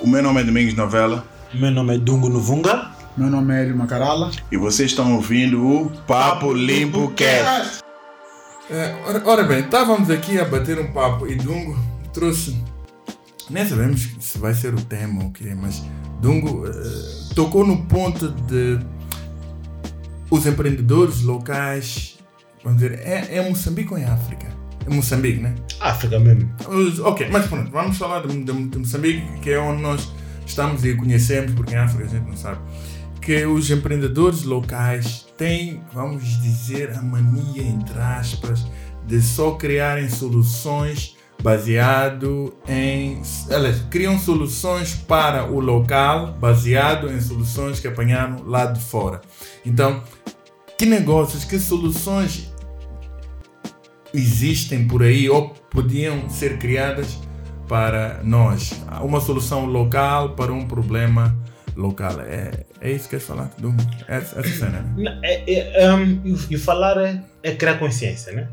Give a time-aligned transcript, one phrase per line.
[0.00, 2.90] O meu nome é Domingos Novela Meu nome é Dungo Novunga.
[3.16, 4.30] Meu nome é Hélio Macarala.
[4.50, 7.80] e vocês estão ouvindo o Papo Limpo Cast.
[8.70, 11.76] É, ora, ora bem, estávamos aqui a bater um papo e Dungo
[12.12, 12.62] trouxe.
[13.50, 15.82] Nem sabemos se vai ser o tema ou o quê, mas
[16.20, 18.78] Dungo eh, tocou no ponto de
[20.30, 22.18] os empreendedores locais.
[22.62, 24.46] Vamos dizer, é, é Moçambique ou é África?
[24.88, 25.54] Moçambique, né?
[25.80, 26.50] África mesmo.
[27.04, 30.12] Ok, mas pronto, vamos falar de, de- de Moçambique, que é onde nós
[30.46, 32.58] estamos e conhecemos, porque em África a gente não sabe.
[33.20, 38.66] Que os empreendedores locais têm, vamos dizer, a mania, entre aspas,
[39.06, 43.20] de só criarem soluções baseado em.
[43.50, 49.20] Aliás, criam soluções para o local baseado em soluções que apanharam lá de fora.
[49.64, 50.02] Então,
[50.78, 52.47] que negócios, que soluções
[54.18, 57.18] existem por aí ou podiam ser criadas
[57.68, 58.72] para nós.
[59.02, 61.36] Uma solução local para um problema
[61.76, 62.20] local.
[62.22, 63.50] É, é isso que queres falar?
[63.58, 63.74] Do,
[64.08, 65.20] essa, essa cena, né?
[65.22, 68.48] É, é, um, e, falar é, é criar consciência, né?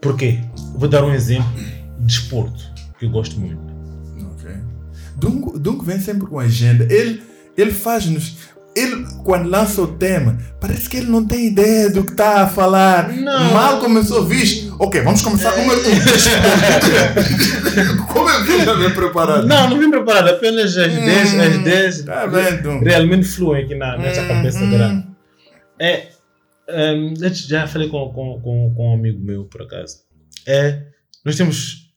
[0.00, 0.38] Por quê?
[0.74, 1.50] Vou dar um exemplo
[1.98, 3.60] de desporto que eu gosto muito.
[4.32, 4.50] Ok.
[5.16, 6.86] Dungo, Dungo vem sempre com agenda.
[6.92, 7.22] Ele,
[7.56, 8.36] ele faz-nos.
[8.74, 12.46] Ele, quando lança o tema, parece que ele não tem ideia do que está a
[12.48, 13.12] falar.
[13.12, 13.52] Não.
[13.52, 14.74] Mal começou, visto.
[14.78, 15.76] Ok, vamos começar meu.
[18.12, 19.46] Como é que já vem preparado?
[19.46, 22.84] Não, não vim preparado, apenas as 10, as 10 Tá bem, Dungo.
[22.84, 24.70] realmente fluem aqui na, nessa Hum, cabeça hum.
[24.70, 25.06] grande.
[25.78, 26.08] É,
[26.94, 29.98] um, eu já falei com, com, com, com um amigo meu, por acaso.
[30.46, 30.82] É,
[31.24, 31.90] nós temos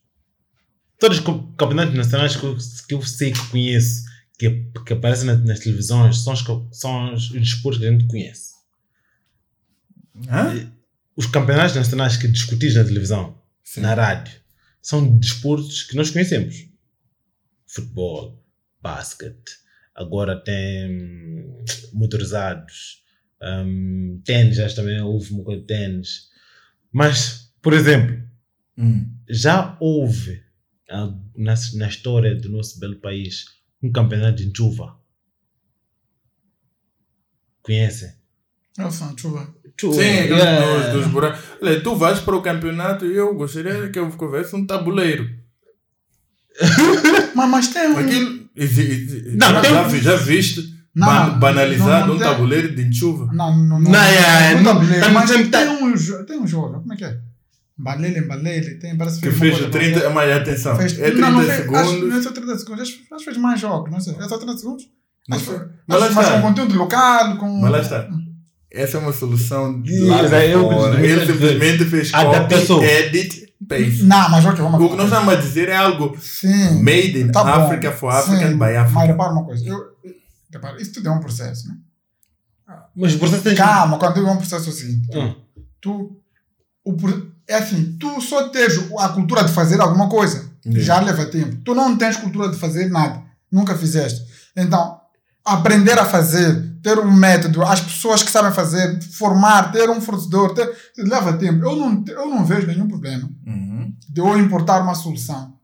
[0.98, 2.56] todos os camp- campeonatos nacionais que eu,
[2.88, 4.02] que eu sei que conheço,
[4.38, 4.50] que,
[4.86, 6.44] que aparecem na- nas televisões, são os,
[6.78, 8.54] são os desportos que a gente conhece.
[10.28, 10.72] Hã?
[11.16, 13.80] Os campeonatos nacionais que discutis na televisão, Sim.
[13.80, 14.34] na rádio,
[14.82, 16.68] são desportos que nós conhecemos.
[17.66, 18.42] Futebol,
[18.80, 19.52] basquete,
[19.94, 21.64] agora tem hum,
[21.94, 23.02] motorizados,
[23.42, 26.28] hum, tênis, que também houve uma coisa de tênis.
[26.92, 28.24] Mas, por exemplo,
[28.78, 29.10] Hum.
[29.26, 30.42] já houve
[31.34, 33.46] na, na história do nosso belo país
[33.86, 34.96] um campeonato de chuva.
[37.62, 38.10] Conhecem?
[38.78, 39.48] Nossa, chuva.
[39.78, 39.94] Chuva.
[39.94, 40.90] Sim, dos, yeah.
[40.92, 41.40] dos, dos buracos.
[41.60, 45.28] Olha, tu vais para o campeonato e eu gostaria que eu converse um tabuleiro.
[47.34, 47.98] Mas, mas tem um.
[47.98, 48.48] Aquilo.
[48.56, 49.70] exi- exi- Não, já, tem-
[50.00, 53.26] já já viste Não, ban- não, banalizado não, um tabuleiro de chuva?
[53.32, 53.90] Não, não, não.
[53.90, 56.80] Não, é, não, não, tabuleiro, tá- mas tá- tem um, jo- tem um jogo.
[56.80, 57.20] Como é que é?
[57.78, 58.76] Balele, balele.
[58.78, 60.10] Tem, parece Que fez coisa o 30.
[60.10, 62.16] Mas atenção, Fez- é 30 não, não fez, Acho, não segundos.
[62.18, 62.80] é só 30 segundos.
[62.82, 63.90] Acho, acho que fez mais jogos.
[63.92, 64.14] Não sei.
[64.18, 64.84] É só 30 segundos?
[65.28, 65.56] Não Acho, sei.
[65.56, 66.40] acho, Mas lá mas está.
[66.40, 67.60] com conteúdo local, com.
[67.60, 68.08] Mas lá está.
[68.70, 71.06] Essa é uma solução de Sim, lá mas eu- fora.
[71.06, 72.76] Ele simplesmente fez Adaptação.
[72.76, 74.02] copy, edit, paste.
[74.04, 76.82] Não, mas ok, vamos O que nós estamos a dizer é algo Sim.
[76.82, 77.50] made in Tá bom.
[77.50, 79.04] Africa for African Sim, by Mas Africa.
[79.06, 79.66] repara uma coisa.
[79.66, 79.78] Eu,
[80.52, 81.74] repara, isso tudo é um processo, né?
[82.96, 85.02] Mas o processo tem Calma, quando eu digo um processo assim.
[85.14, 85.34] Hum.
[85.80, 86.20] Tu.
[86.84, 86.96] O,
[87.48, 90.44] é assim, tu só tens a cultura de fazer alguma coisa.
[90.64, 90.84] Yeah.
[90.84, 91.56] Já leva tempo.
[91.64, 93.22] Tu não tens cultura de fazer nada.
[93.52, 94.20] Nunca fizeste.
[94.56, 94.98] Então,
[95.44, 100.54] aprender a fazer, ter um método, as pessoas que sabem fazer, formar, ter um fornecedor,
[100.54, 100.68] ter,
[100.98, 101.64] leva tempo.
[101.64, 103.92] Eu não, eu não vejo nenhum problema Uhum.
[104.08, 105.54] de eu importar uma solução.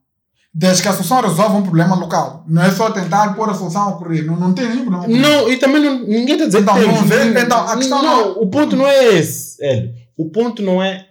[0.54, 2.44] Desde que a solução resolva um problema local.
[2.46, 4.24] Não é só tentar pôr a solução a ocorrer.
[4.26, 5.08] Não, não tem nenhum problema.
[5.08, 7.08] Não, e também não, ninguém está dizendo Então, que não temos.
[7.08, 7.40] vê?
[7.40, 9.94] Então, a questão não, não- o ponto não é esse, Hélio.
[10.16, 11.06] O ponto não é.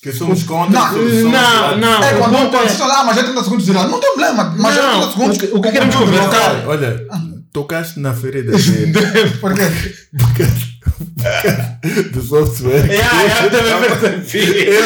[0.00, 1.22] Que somos contra Não, soluções.
[1.24, 2.02] não, não.
[2.04, 3.88] É quando é- ah, mas já 30 segundos de virar.
[3.88, 5.36] Não tem problema, mas já Não, 30 segundos.
[5.36, 6.56] o que- o que queremos local.
[6.68, 7.06] Olha,
[7.52, 9.30] tocaste na ferida dele.
[9.40, 9.62] Por quê?
[12.12, 12.90] do software.
[12.90, 14.48] É, é, eu também percebi.
[14.60, 14.78] Ele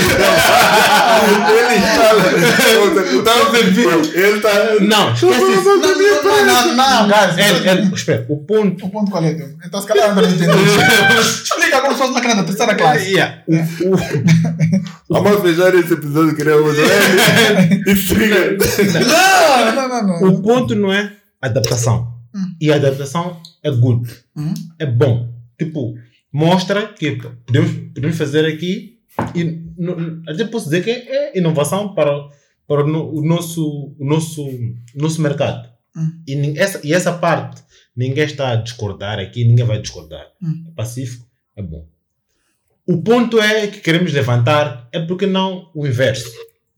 [1.79, 2.23] instala.
[4.15, 4.75] Ele está.
[4.81, 5.65] Não, esquece isso.
[5.65, 7.17] Não, não, não, não.
[7.39, 8.85] Hélio, Hélio, espera, o ponto.
[8.87, 9.31] O ponto qual é?
[9.65, 10.45] Então, se calhar não entendi.
[11.21, 13.15] Explica como se fosse máquina da terceira classe.
[15.09, 16.77] Vamos fechar esse episódio que queremos.
[19.03, 20.29] Não, não, não, não.
[20.29, 22.13] o ponto não é adaptação.
[22.35, 22.55] Hum.
[22.61, 24.09] E a adaptação é good.
[24.37, 24.55] Hum.
[24.79, 25.29] É bom.
[25.59, 25.95] Tipo,
[26.33, 27.13] mostra que
[27.47, 28.99] podemos, podemos fazer aqui
[29.35, 29.63] e
[30.29, 32.29] até posso dizer que é inovação para,
[32.67, 34.49] para o, no- o nosso, o nosso,
[34.95, 35.69] nosso mercado.
[35.97, 36.23] Hum.
[36.27, 37.63] E, essa, e essa parte,
[37.95, 40.27] ninguém está a discordar aqui, ninguém vai discordar.
[40.43, 40.65] Hum.
[40.69, 41.87] É pacífico, é bom.
[42.89, 46.31] O ponto é que queremos levantar é porque não o inverso,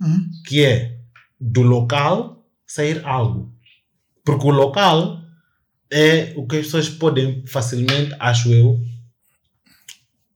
[0.02, 0.28] Hum.
[0.46, 0.98] que é
[1.40, 3.54] do local sair algo.
[4.24, 5.20] Porque o local
[5.90, 8.80] é o que as pessoas podem facilmente, acho eu,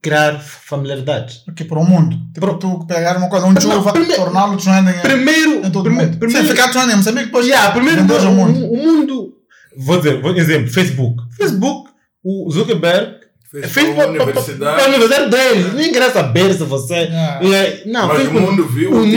[0.00, 1.42] criar familiaridade.
[1.48, 2.16] Aqui para o mundo.
[2.32, 6.18] Tipo, tu pegar uma coisa, um chuva, torná-lo trending Primeiro, em todo prime- mundo.
[6.18, 8.66] primeiro, Sem ficar trending em Moçambique, depois Yeah, primeiro o, mundo.
[8.72, 9.34] o mundo
[9.76, 11.22] vou dizer, vou exemplo, Facebook.
[11.36, 11.90] Facebook,
[12.24, 13.18] o Zuckerberg
[13.50, 14.88] Fez, fez para para a universidade.
[14.88, 15.70] universidade dele.
[15.72, 16.94] Não interessa saber se você.
[16.94, 17.46] Yeah.
[17.56, 19.08] É, não, Mas o Facebook- mundo viu o mundo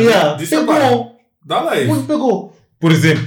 [0.00, 1.16] yeah, Disse, pegou.
[1.44, 1.86] Dá lá O isso.
[1.88, 2.56] mundo pegou.
[2.78, 3.26] Por exemplo,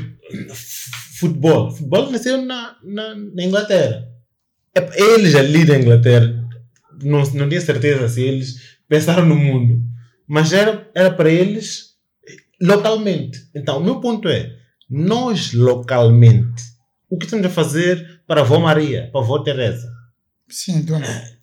[1.19, 1.71] futebol.
[1.71, 4.03] Futebol nasceu na, na, na Inglaterra.
[4.75, 6.36] É, Eles ali da Inglaterra,
[7.01, 9.81] não, não tinha certeza se eles pensaram no mundo,
[10.27, 11.95] mas era, era para eles
[12.61, 13.47] localmente.
[13.55, 14.55] Então, o meu ponto é:
[14.89, 16.63] nós localmente,
[17.09, 19.91] o que estamos a fazer para a avó Maria, para a avó Teresa?
[20.49, 21.01] Sim, então.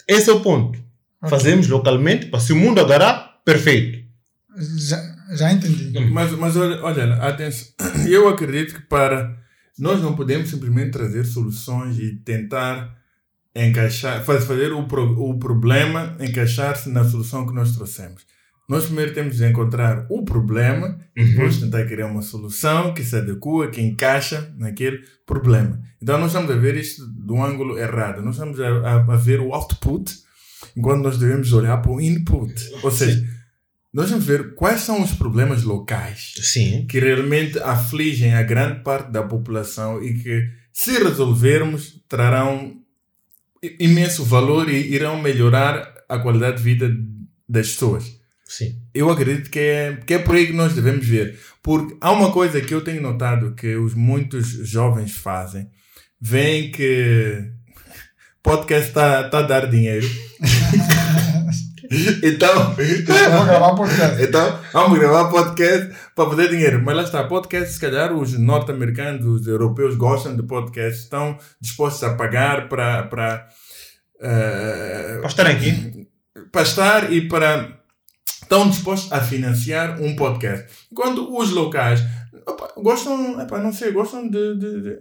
[0.09, 0.83] Esse é o ponto.
[1.29, 4.05] Fazemos localmente, para se o mundo agarrar, perfeito.
[4.77, 5.01] Já,
[5.35, 5.99] já entendi.
[6.11, 7.69] Mas, mas olha, olha, atenção.
[8.07, 9.43] Eu acredito que para.
[9.79, 12.95] Nós não podemos simplesmente trazer soluções e tentar
[13.55, 18.23] encaixar, faz- fazer o, pro- o problema encaixar-se na solução que nós trouxemos.
[18.69, 23.15] Nós primeiro temos de encontrar o problema e depois tentar criar uma solução que se
[23.15, 25.81] adequa, que encaixa naquele problema.
[26.03, 28.23] Então nós estamos a ver isto do ângulo errado.
[28.23, 30.11] Nós estamos a, a, a ver o output
[30.75, 32.55] enquanto nós devemos olhar para o input.
[32.83, 33.23] Ou seja,
[33.93, 36.87] nós vamos ver quais são os problemas locais Sim.
[36.89, 42.77] que realmente afligem a grande parte da população e que, se resolvermos, trarão
[43.79, 46.95] imenso valor e irão melhorar a qualidade de vida
[47.49, 48.05] das pessoas.
[48.45, 48.81] Sim.
[48.95, 51.39] Eu acredito que é, que é por aí que nós devemos ver.
[51.63, 55.69] Porque há uma coisa que eu tenho notado que os muitos jovens fazem.
[56.21, 57.51] Veem que
[58.43, 60.09] podcast está tá a dar dinheiro.
[62.23, 64.23] então, Vou gravar podcast.
[64.23, 66.83] então, vamos gravar podcast para fazer dinheiro.
[66.83, 72.03] Mas lá está, podcast, se calhar os norte-americanos, os europeus gostam de podcast, estão dispostos
[72.05, 73.03] a pagar para.
[73.05, 73.49] para
[74.21, 76.09] eh, Para estar aqui.
[76.51, 77.79] para estar e para.
[78.43, 80.67] estão dispostos a financiar um podcast.
[80.91, 82.01] Enquanto os locais
[82.47, 84.57] opa, gostam, epá, não sei, gostam de.
[84.57, 84.99] de, de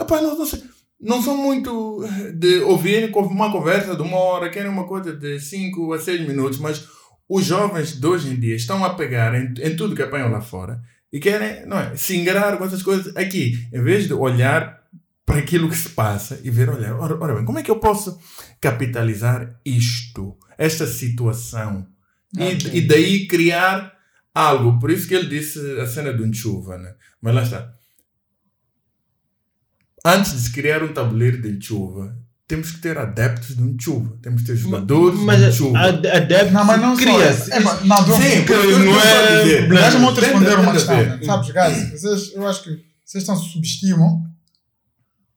[0.00, 0.62] epá, não, não sei.
[1.00, 2.04] Não são muito
[2.34, 6.58] de ouvir uma conversa de uma hora, querem uma coisa de 5 a 6 minutos,
[6.58, 6.88] mas
[7.28, 10.40] os jovens de hoje em dia estão a pegar em, em tudo que apanham lá
[10.40, 10.80] fora
[11.12, 14.78] e querem não é, se ingrar com essas coisas aqui, em vez de olhar
[15.24, 17.78] para aquilo que se passa e ver, olha, ora, ora bem, como é que eu
[17.78, 18.18] posso
[18.60, 21.86] capitalizar isto, esta situação
[22.36, 22.70] e, Ok.
[22.74, 23.92] e daí criar
[24.34, 24.78] algo.
[24.78, 26.94] Por isso que ele disse a cena de um chuva, né?
[27.20, 27.72] Mas lá está.
[30.04, 32.16] Antes de se criar um tabuleiro de chuva,
[32.46, 35.78] temos que ter adeptos de um chuva, temos que ter jogadores de um Mas chuva.
[35.78, 37.02] a, a Deb Não, mas não só.
[37.02, 37.52] cria-se.
[37.52, 39.42] É, mas não, Sim, que porque eu não é a.
[39.68, 40.96] Deixa-me te Tenta- responder uma questão.
[40.96, 41.20] né?
[41.24, 42.70] Sabes, guys, vocês, eu acho que
[43.04, 44.24] vocês estão subestimam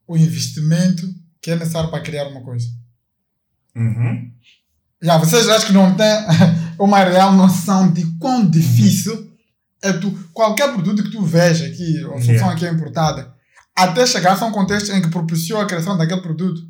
[0.08, 1.08] o investimento
[1.42, 2.68] que é necessário para criar uma coisa.
[3.76, 4.32] Uhum.
[5.02, 6.06] Já, vocês acham que não têm
[6.80, 9.32] uma real noção de quão difícil
[9.82, 12.52] é tu, qualquer produto que tu veja aqui, ou solução Yeah.
[12.54, 13.34] aqui é importada,
[13.84, 16.62] até chegar a um contexto em que propiciou a criação daquele produto,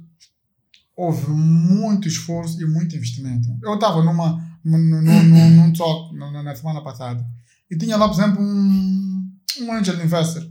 [0.96, 3.48] houve muito esforço e muito investimento.
[3.64, 7.26] Eu estava numa, num, num, talk na, na semana passada
[7.70, 9.32] e tinha lá, por exemplo, um,
[9.62, 10.44] um angel investor,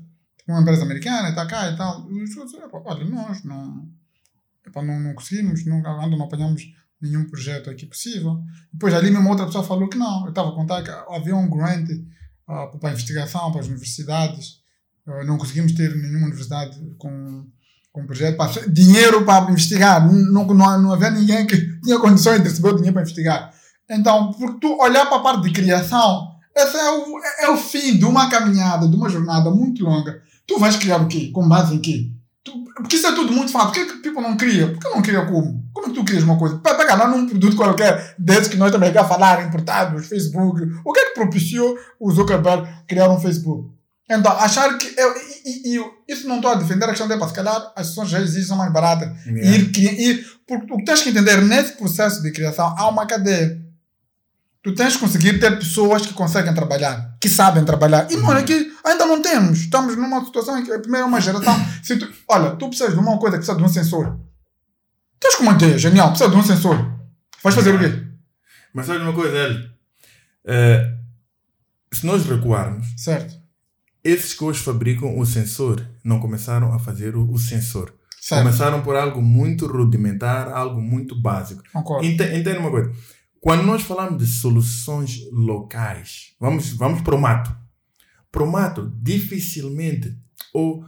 [0.49, 2.11] uma empresa americana, está cá e tal.
[2.11, 3.89] E os outros, "Epá, olha, nós não,
[4.67, 6.63] epá, não, não conseguimos, não, ainda não apanhamos
[7.01, 8.43] nenhum projeto aqui possível.
[8.73, 10.25] Depois ali mesmo outra pessoa falou que não.
[10.25, 11.89] Eu estava a contar que havia um grant
[12.47, 14.60] ah, para investigação, para as universidades.
[15.07, 17.47] Ah, não conseguimos ter nenhuma universidade com,
[17.93, 18.37] com projeto.
[18.37, 20.07] Para, dinheiro para investigar.
[20.07, 23.53] Não, não, não havia ninguém que tinha condições de receber o dinheiro para investigar.
[23.89, 27.99] Então, por tu olhar para a parte de criação, esse é o, é o fim
[27.99, 30.23] de uma caminhada, de uma jornada muito longa.
[30.47, 31.31] Tu vais criar o quê?
[31.33, 32.11] Com base em quê?
[32.45, 33.71] Tu, porque isso é tudo muito fácil.
[33.71, 34.69] Por que, o people não cria?
[34.69, 35.65] Por que não cria como?
[35.73, 36.59] Como é que tu crias uma coisa?
[36.59, 40.61] Pegar lá num produto qualquer, desses que nós também quer falar, importados, Facebook.
[40.85, 43.71] O que é que propiciou o Zuckerberg criar um Facebook?
[44.11, 44.93] Então, achar que.
[45.01, 45.15] Eu,
[45.47, 48.21] e, e- isso não estou a defender a questão de, se calhar as sessões já
[48.21, 49.09] existem, são mais baratas.
[49.25, 49.57] Yeah.
[49.57, 53.61] Ir, ir, porque o que tens que entender, nesse processo de criação, há uma cadeia.
[54.63, 58.11] Tu tens que conseguir ter pessoas que conseguem trabalhar, que sabem trabalhar.
[58.11, 59.61] E nós aqui ainda não temos.
[59.61, 61.55] Estamos numa situação em que, primeiro, é uma geração.
[61.83, 64.19] Se tu, olha, tu precisas de uma coisa que precisa de um sensor.
[65.19, 66.77] Tens como ideia, genial, precisa de um sensor.
[67.43, 68.07] Vais fazer o quê?
[68.75, 69.71] Mas olha uma coisa, Hélio.
[70.45, 70.95] Eh,
[71.93, 73.40] se nós recuarmos, Certo,
[74.05, 77.95] esses que hoje fabricam o sensor não começaram a fazer o, o sensor.
[78.21, 78.43] certo.
[78.45, 81.63] Começaram por algo muito rudimentar, algo muito básico.
[81.73, 82.07] Concordo.
[82.07, 82.93] Ente- Entende uma coisa?
[83.41, 87.55] Quando nós falamos de soluções locais, vamos, vamos para o mato.
[88.31, 90.17] Para o mato, dificilmente.
[90.53, 90.85] Ou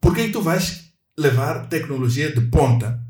[0.00, 3.02] por que tu vais levar tecnologia de ponta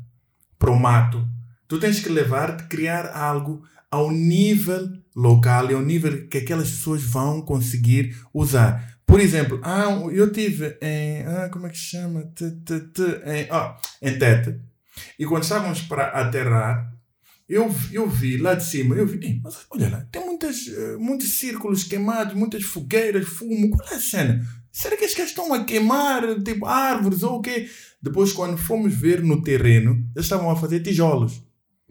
[0.57, 1.27] para o mato?
[1.67, 3.61] Tu tens que levar, criar algo
[3.91, 8.96] ao nível local e ao nível que aquelas pessoas vão conseguir usar.
[9.07, 11.23] Por exemplo, ah, eu tive em.
[11.23, 12.23] Ah, como é que se chama?
[12.35, 14.59] T, t, t, em, ah, em Tete.
[15.17, 16.93] E quando estávamos para aterrar,
[17.47, 20.97] eu, eu vi lá de cima, eu vi, "Ei, mas olha lá, tem muitas, eh,
[20.99, 24.45] muitos círculos queimados, muitas fogueiras, fumo, qual é a cena?
[24.71, 27.69] Será que gajos estão a queimar, tipo, árvores ou o quê?
[28.01, 31.41] Depois, quando fomos ver no terreno, eles estavam a fazer tijolos.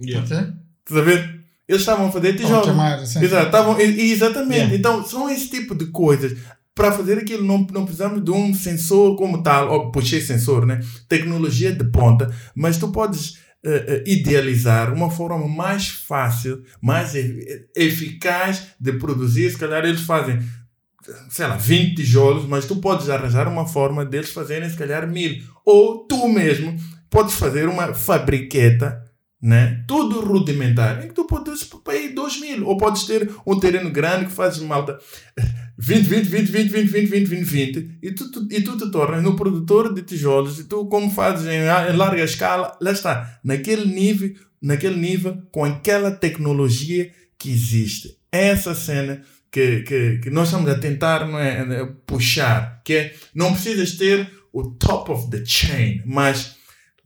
[0.01, 0.25] Yeah.
[0.25, 0.55] Ok?
[0.85, 1.41] Estás a ver?
[1.67, 2.67] Eles estavam a fazer tijolos.
[2.67, 3.25] queimar, assim.
[3.25, 4.57] Exato, estavam, exatamente.
[4.59, 4.77] Yeah.
[4.77, 6.39] Então, são esse tipo de coisas.
[6.77, 10.79] Para fazer aquilo, não, não precisamos de um sensor como tal, ou puxei sensor, né?
[11.09, 17.67] Tecnologia de ponta, mas tu podes eh, eh, idealizar uma forma mais fácil, mais e-
[17.75, 19.51] eficaz de produzir.
[19.51, 20.39] Se calhar eles fazem,
[21.31, 25.43] sei lá, 20 tijolos, mas tu podes arranjar uma forma deles fazerem, se calhar, mil.
[25.65, 26.77] Ou tu mesmo
[27.09, 29.03] podes fazer uma fabriqueta
[29.41, 29.85] né?
[29.87, 31.05] Tudo rudimentar.
[31.05, 32.67] Em que tu podes pagar 2 mil.
[32.67, 34.99] Ou podes ter um terreno grande que fazes malta
[35.79, 37.99] 20, 20, 20, 20, 20, 20, 20, 20, 20.
[38.03, 40.59] E tu, tu- e tu te tornas no produtor de tijolos.
[40.59, 41.61] E tu, como fazes em,
[41.93, 43.39] em larga escala, lá está.
[43.45, 48.17] Naquele nível, naquele nível, com aquela tecnologia que existe.
[48.33, 52.81] Essa cena que, que, que nós estamos a tentar não é, puxar.
[52.85, 56.56] Que é, não precisas ter o top of the chain, mas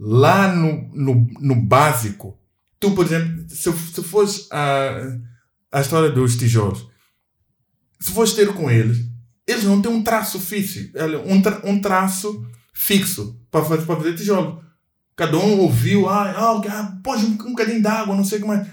[0.01, 2.39] lá no, no, no básico,
[2.81, 5.19] tu, por exemplo, se, se fores a,
[5.71, 6.89] a história dos tijolos,
[8.01, 8.99] se fores ter com eles,
[9.47, 10.81] eles não têm um traço fixo,
[11.27, 14.65] um, tra, um traço fixo para fazer, para fazer tijolo.
[15.15, 18.55] Cada um ouviu, ah, ah, ah pôs um, um bocadinho de água, não sei como
[18.55, 18.67] é.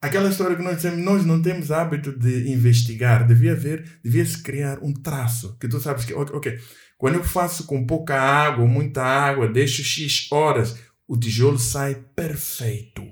[0.00, 3.26] Aquela história que nós dizemos, nós não temos hábito de investigar.
[3.26, 6.58] Devia haver, devia-se criar um traço, que tu sabes que, ok, ok,
[6.98, 10.76] quando eu faço com pouca água, muita água, deixo X horas,
[11.06, 13.02] o tijolo sai perfeito.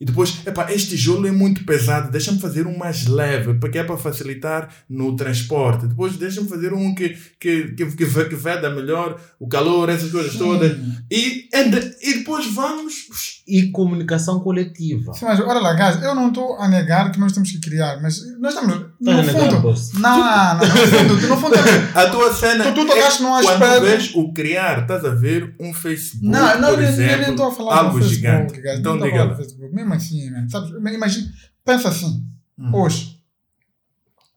[0.00, 3.84] E depois, epá, este tijolo é muito pesado, deixa-me fazer um mais leve, porque é
[3.84, 5.86] para facilitar no transporte.
[5.86, 10.34] Depois, deixa-me fazer um que, que, que, que, que veda melhor o calor, essas coisas
[10.34, 10.76] todas.
[11.08, 13.42] E, and- e depois vamos.
[13.46, 15.12] E comunicação coletiva.
[15.14, 18.02] Sim, mas olha lá, guys, eu não estou a negar que nós temos que criar,
[18.02, 18.86] mas nós estamos.
[19.02, 19.60] No fundo.
[19.60, 19.92] boss.
[19.94, 21.54] Não, não, no fundo, no fundo
[21.94, 22.64] A tua cena.
[22.72, 26.26] Tu- tu tocaste num quando aspecto- vês o criar, estás a ver um Facebook.
[26.30, 28.16] Não, não, por eu, eu exemplo, nem estou a falar algo do Facebook,
[28.54, 28.60] gigante.
[28.60, 28.78] guys.
[28.78, 29.34] Então não diga lá.
[29.36, 29.74] Facebook.
[29.74, 30.70] Mesmo assim, sabes?
[30.70, 31.32] Imagina,
[31.64, 32.24] pensa assim,
[32.58, 32.70] Hum.
[32.74, 33.18] hoje,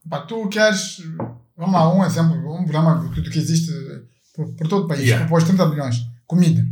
[0.09, 1.01] pá, tu queres,
[1.55, 3.71] vamos lá, um exemplo, um programa que, que existe
[4.33, 5.25] por, por todo o país, Yeah.
[5.25, 6.65] compôs 30 milhões, comida.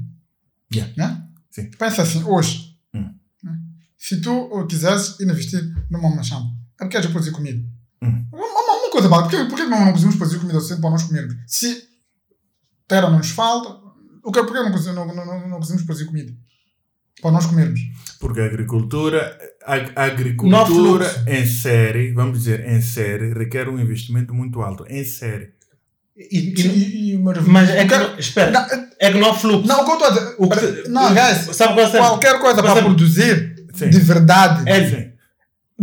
[0.74, 0.92] Yeah.
[0.98, 1.24] Né?
[1.52, 1.70] Sim.
[1.78, 3.10] Pensa assim, hoje, Hum.
[3.44, 3.60] né?
[3.98, 6.48] se tu quisesse investir numa machamba,
[6.80, 7.64] é porque queres produzir comida.
[8.04, 8.26] Hum.
[8.32, 10.82] Uma, uma- uma coisa básica, por que, por que não, não conseguimos produzir comida suficiente
[10.82, 11.36] para nós comermos?
[11.48, 11.84] Se
[12.88, 13.70] terra não nos falta,
[14.24, 16.34] o que, por que não, conseguimos- não, não, não, conseguimos produzir comida?
[17.22, 17.80] Para nós comermos.
[18.20, 24.34] Porque a agricultura, a, a agricultura em série, vamos dizer, em série, requer um investimento
[24.34, 24.86] muito alto.
[24.90, 25.54] Em série.
[26.18, 28.68] E- e- E- e- mas é que, não- espera, Não,
[29.00, 29.68] é que não há fluxo.
[29.68, 30.36] não, o que eu estou a dizer.
[30.38, 33.90] O que- não, guys, Sabe qual é qualquer coisa Por para produzir Sim.
[33.90, 35.13] de verdade, É, Sim.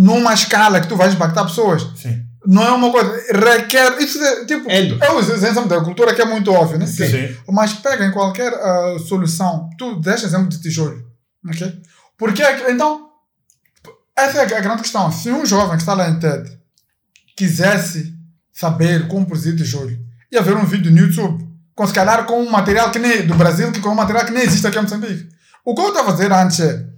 [0.00, 2.24] Numa escala que tu vais impactar pessoas, Sim.
[2.46, 3.10] não é uma coisa.
[3.32, 4.00] Requer.
[4.00, 4.70] Isso é tipo.
[4.70, 6.86] É o exemplo da cultura que é muito óbvio, né?
[6.86, 7.36] Sim.
[7.46, 9.68] Mas pega em qualquer ah, solução.
[9.76, 11.04] Tu deixa exemplo de tijolo.
[11.46, 11.82] Ok?
[12.16, 13.10] Porque é então.
[14.16, 15.12] Essa é a grande questão.
[15.12, 16.58] Se um jovem que está lá em TED
[17.36, 18.14] quisesse
[18.54, 19.90] saber como produzir tijolo,
[20.32, 23.34] ia ver um vídeo no YouTube, com se calhar com um material que nem do
[23.34, 25.28] Brasil, que com um material que nem existe aqui em Moçambique.
[25.64, 26.89] O que eu estava a fazer antes é.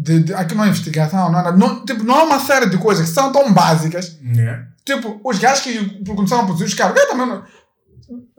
[0.00, 1.56] De, de, aqui não é investigação, não, é nada.
[1.56, 4.68] não, tipo, não é uma série de coisas que são tão básicas Yeah.
[4.84, 7.42] Tipo, os gajos que começaram a produzir os carros, eu também não.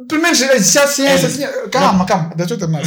[0.08, 1.30] Pelo menos existia a ciência, É.
[1.30, 1.70] assim.
[1.70, 2.82] Calma, calma, deixa eu terminar.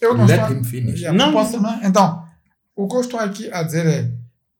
[0.00, 1.00] Eu não Let him finish.
[1.00, 1.32] Yeah, Não.
[1.32, 1.80] posso terminar?
[1.84, 2.22] Então,
[2.76, 4.10] o que eu estou aqui a dizer é: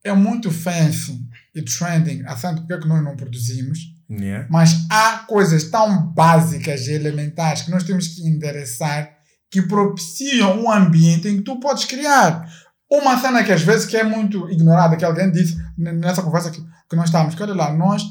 [0.09, 1.19] é muito fancy
[1.53, 3.77] e trending, assim, porque é que nós não produzimos,
[4.09, 4.47] Yeah.
[4.49, 9.11] mas há coisas tão básicas e elementares que nós temos que endereçar
[9.51, 12.49] que propiciam um ambiente em que tu podes criar.
[12.91, 16.59] Uma cena que às vezes que é muito ignorada, que alguém disse nessa conversa que,
[16.89, 18.01] que nós estamos, que olha lá, nós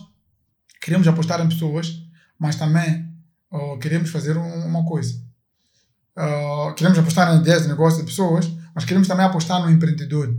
[0.80, 1.94] queremos apostar em pessoas,
[2.38, 3.06] mas também
[3.50, 5.14] oh, queremos fazer um- uma coisa.
[6.16, 10.34] Oh, queremos apostar em ideias de negócio de pessoas, mas queremos também apostar no empreendedor.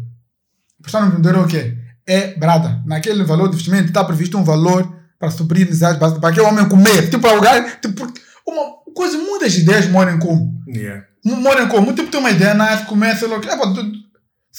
[0.80, 1.78] Apostar no empreendedor é o quê?
[2.08, 6.30] É, brada, naquele valor de investimento está previsto um valor para suprir necessidades básicas, para
[6.30, 7.10] aquele homem comer.
[7.10, 8.08] Tipo, para gajo, tipo,
[8.48, 10.64] uma coisa, muitas ideias moram como.
[10.68, 11.06] Yeah.
[11.26, 11.94] Moram como.
[11.94, 13.44] Tipo, tem uma ideia, nasce, começa, logo.
[13.46, 13.66] É, pá,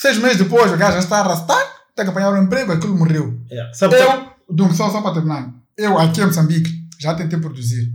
[0.01, 1.63] seis meses depois, o gajo já está a arrastar,
[1.95, 3.39] tem que apanhar um emprego, aquilo morreu.
[3.51, 3.73] Yeah.
[3.73, 7.93] Sabe, Eu, Dum, só, só para terminar, eu aqui em Moçambique já tentei produzir.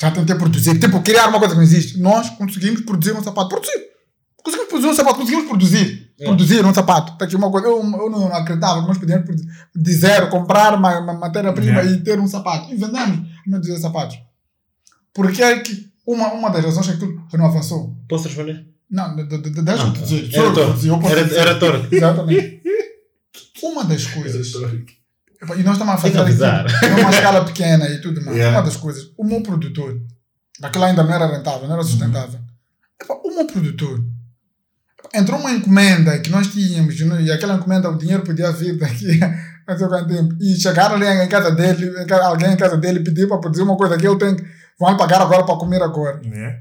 [0.00, 1.98] Já tentei produzir, tipo, criar uma coisa que não existe.
[1.98, 3.48] Nós conseguimos produzir um sapato.
[3.48, 3.86] Produzir!
[4.42, 6.12] Conseguimos produzir um sapato, conseguimos produzir.
[6.18, 7.16] Produzir um sapato.
[7.18, 7.66] Tá aqui uma coisa.
[7.66, 9.42] Eu, eu não acreditava que nós podíamos produ-
[9.74, 11.90] de zero comprar uma, uma matéria-prima Yeah.
[11.92, 12.72] e ter um sapato.
[12.72, 14.18] E vendemos meio de sapatos.
[15.14, 17.96] Porque é que uma, uma das razões é que aquilo não avançou.
[18.08, 18.66] Posso responder?
[18.90, 21.36] Não, de- de- de- deixa eu Ah, era eu que eu era- dizer.
[21.38, 21.96] era torque.
[21.96, 22.62] Exatamente.
[23.62, 24.52] Uma das coisas.
[24.54, 28.36] E nós estamos a fazer aqui numa escala pequena e tudo mais.
[28.36, 28.56] Yeah.
[28.58, 30.00] Uma das coisas, o meu produtor,
[30.62, 32.40] aquilo ainda não era rentável, não era sustentável.
[33.02, 34.02] Epá, o meu produtor,
[35.14, 39.18] entrou uma encomenda que nós tínhamos não- e aquela encomenda, o dinheiro podia vir daqui
[39.22, 40.34] a não sei quanto tempo.
[40.40, 43.96] E chegar ali em casa dele, alguém em casa dele pedir para produzir uma coisa
[43.98, 44.44] que tem que.
[44.78, 46.20] Vão pagar agora para comer agora.
[46.24, 46.60] Yeah.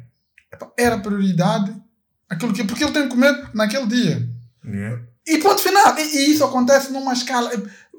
[0.77, 1.73] Era prioridade
[2.29, 2.63] aquilo que.
[2.63, 4.27] Porque ele tem que comer naquele dia.
[4.65, 5.01] Yeah.
[5.27, 5.97] E ponto final.
[5.97, 7.51] E, e isso acontece numa escala.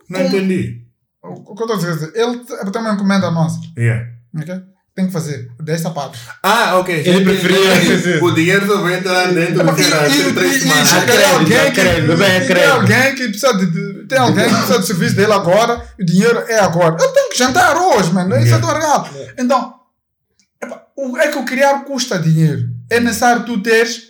[0.08, 0.82] Não Como- entendi.
[1.22, 2.12] O o que eu estou a dizer?
[2.14, 3.58] Ele tem uma encomenda nossa.
[3.76, 4.06] Yeah.
[4.36, 4.54] ok?
[4.94, 6.20] Tem que fazer 10 sapatos.
[6.42, 6.94] Ah, ok.
[7.04, 10.10] Ele preferia- O dinheiro só vai entrar dentro do cenário.
[10.10, 14.78] e- Tem e- alguém a que- Tem alguém precisa de, de- tem alguém que precisa
[14.78, 16.96] do serviço dele agora, e o dinheiro é agora.
[16.98, 18.30] Eu tenho que jantar hoje, mano.
[18.36, 18.66] Isso é Yeah.
[18.66, 19.08] do regalo.
[19.38, 19.74] Então,
[20.62, 22.66] epá, o- é que o criar custa dinheiro.
[22.90, 24.05] É necessário tu teres.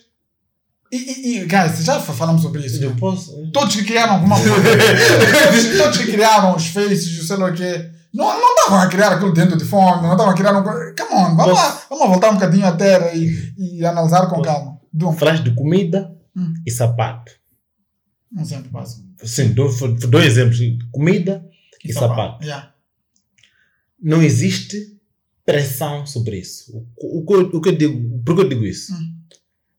[0.92, 2.82] E, e, e, guys, já fa- falamos sobre isso.
[2.82, 3.50] Eu posso.
[3.52, 4.54] Todos que criaram alguma coisa.
[4.54, 7.90] todos, todos que criaram os faces, sei lá o quê.
[8.14, 10.62] Não não estavam a criar aquilo dentro de fome, não estavam a criar um.
[10.62, 14.78] Come on, vamos lá, vamos voltar um bocadinho à terra e, e analisar com calma.
[14.92, 16.52] Dum, Falaste de comida Hum.
[16.66, 17.32] e sapato.
[18.36, 19.04] um sempre passo.
[19.24, 20.58] Sim, foi dois exemplos.
[20.92, 21.44] Comida
[21.84, 22.44] e, sapato.
[22.44, 22.72] Yeah.
[24.02, 24.96] Não existe
[25.44, 26.86] pressão sobre isso.
[26.96, 28.92] O, o, o que eu digo, por que eu digo isso?
[28.94, 29.15] Hum.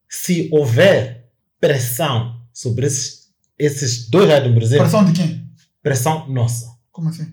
[0.09, 5.47] Se houver pressão sobre esses, esses dois items, por exemplo, Pressão de quem?
[5.81, 6.65] pressão nossa.
[6.91, 7.27] Como assim?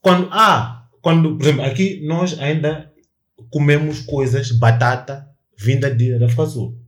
[0.00, 2.92] Quando, ah, quando, por exemplo, aqui nós ainda
[3.50, 6.78] comemos coisas, batata, vinda de da África do Sul.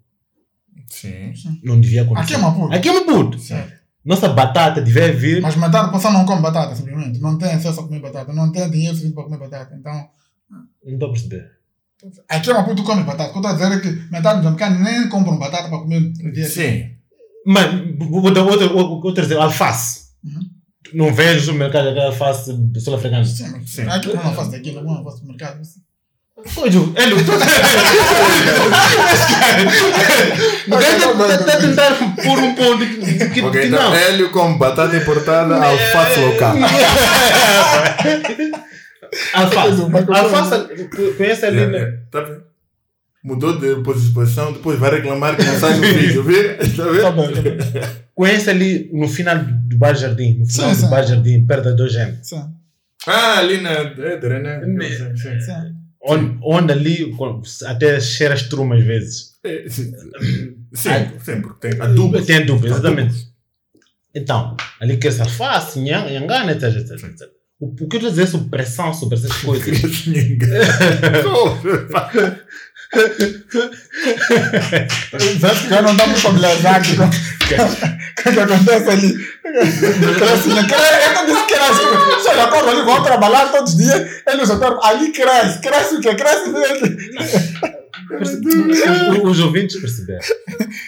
[0.90, 1.32] Sim.
[1.62, 2.24] Não devia acontecer.
[2.24, 2.76] Aqui é uma puta.
[2.76, 3.38] Aqui é Maputo.
[3.38, 3.76] Certo.
[4.04, 5.42] Nossa batata devia vir.
[5.42, 7.18] Mas batata, a pessoa não come batata, simplesmente.
[7.18, 8.32] Não tem acesso a comer batata.
[8.32, 9.74] Não tem dinheiro suficiente para comer batata.
[9.74, 10.08] Então,
[10.84, 11.50] Não estou a perceber.
[12.28, 13.30] Aqui é uma tu come batata.
[13.30, 15.78] O que eu estou a dizer é que metade dos americanos nem compram batata para
[15.78, 16.48] comer no dia.
[16.48, 16.90] Sim.
[17.46, 17.66] Mas,
[17.98, 20.06] vou dar outro, outro exemplo, alface.
[20.24, 20.40] Uhum.
[20.94, 23.24] Não vejo no mercado aquela alface sul-africana.
[23.24, 23.82] Sim, Sim.
[23.82, 25.60] aqui não faço daqui, não faço do mercado.
[26.58, 27.46] Olha, Hélio, tu está
[31.54, 33.94] a tentar pôr um ponto que, que, Ok, que então não.
[33.94, 36.56] Hélio com batata importada, alface local.
[39.34, 39.82] Alface.
[39.90, 41.78] Mas- Alface, conhece ali, É, né?
[41.78, 42.44] é, Tá vendo?
[43.24, 46.56] Mudou de posição, depois vai reclamar que não sai no vídeo, viu?
[46.58, 46.64] Tá
[47.02, 47.32] Tá vendo?
[47.42, 47.90] bem, tá bem.
[48.14, 50.90] Conhece ali no final do Bar Jardim, no final Sim, do sim.
[50.90, 52.18] Bar Jardim, perto da Dogene.
[52.22, 52.44] Sim,
[53.06, 53.70] Ah, ali na.
[53.72, 54.88] É, né?
[54.90, 55.40] Sim, sim.
[55.40, 55.52] sim.
[56.00, 57.12] Onde, onde ali
[57.66, 59.32] até cheira estruma às vezes.
[59.44, 59.92] É, sim.
[60.72, 60.90] Sim,
[61.24, 62.20] sim, porque tem adubo.
[62.22, 63.28] Tem adubo, exatamente.
[64.14, 67.28] Então, ali quer-se alface, nhangana, etc, etc, etc.
[67.58, 69.78] O, o que eu estou a dizer sobre pressão sobre essas coisas?
[75.40, 79.14] Sabe que eu não estou muito familiarizado com o que acontece ali.
[80.16, 80.66] Cresce, né?
[80.68, 82.28] Cresce, eu não disse cresce.
[82.28, 84.22] Chega a coisa ali, vão trabalhar todos os dias.
[84.26, 85.60] Eles já ali cresce.
[85.60, 86.14] Cresce o quê?
[86.14, 87.85] Cresce mesmo.
[88.20, 90.20] Os, os ouvintes perceberam.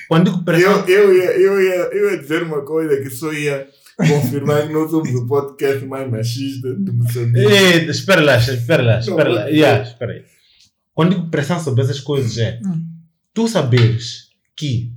[0.09, 3.33] Quando digo pressão, Eu, eu, ia, eu, ia, eu ia dizer uma coisa que só
[3.33, 7.47] ia confirmar que nós somos o podcast mais machista de Moçambique.
[7.47, 9.47] Ei, espera lá, espera lá, espera lá.
[9.49, 10.23] Yeah, espera aí.
[10.95, 12.85] Quando digo pressão sobre essas coisas é Hum.
[13.35, 14.93] tu saberes que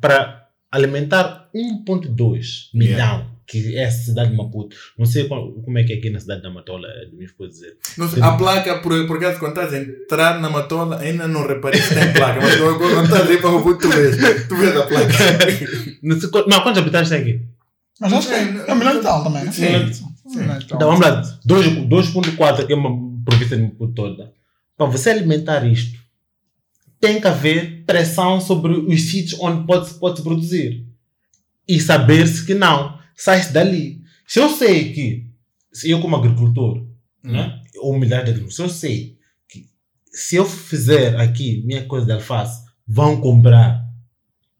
[0.00, 5.84] para alimentar 1.2 milhão, que é a cidade de Maputo, não sei qual- como é
[5.84, 7.76] que é aqui na cidade da Matola, é de minha esposa dizer.
[7.96, 11.46] Não sei, a placa, por, por acaso, quando estás a entrar na matola, ainda não
[11.46, 14.16] reparei se tem placa, mas quando quando estás aí para o Maputo, tu vês,
[14.48, 15.12] tu vês a placa.
[16.02, 17.40] Não, sei não, quantos habitantes tem aqui?
[18.00, 19.52] Mas acho que é um milhão e tal também, né?
[19.52, 20.06] Sim.
[20.34, 20.58] Tal.
[20.76, 22.90] Então vamos lá, 2 2.4 que é uma
[23.24, 24.32] província de Maputo toda.
[24.76, 25.98] Para você alimentar isto,
[27.00, 30.84] tem que haver pressão sobre os sítios onde pode, pode produzir.
[31.68, 34.02] E saber-se que não, sai-se dali.
[34.26, 35.26] Se eu sei que,
[35.72, 36.86] se eu como agricultor,
[37.22, 39.16] né, ou milhares de agricultores, se eu sei
[39.48, 39.66] que
[40.10, 43.84] se eu fizer aqui minha coisa de alface, vão comprar,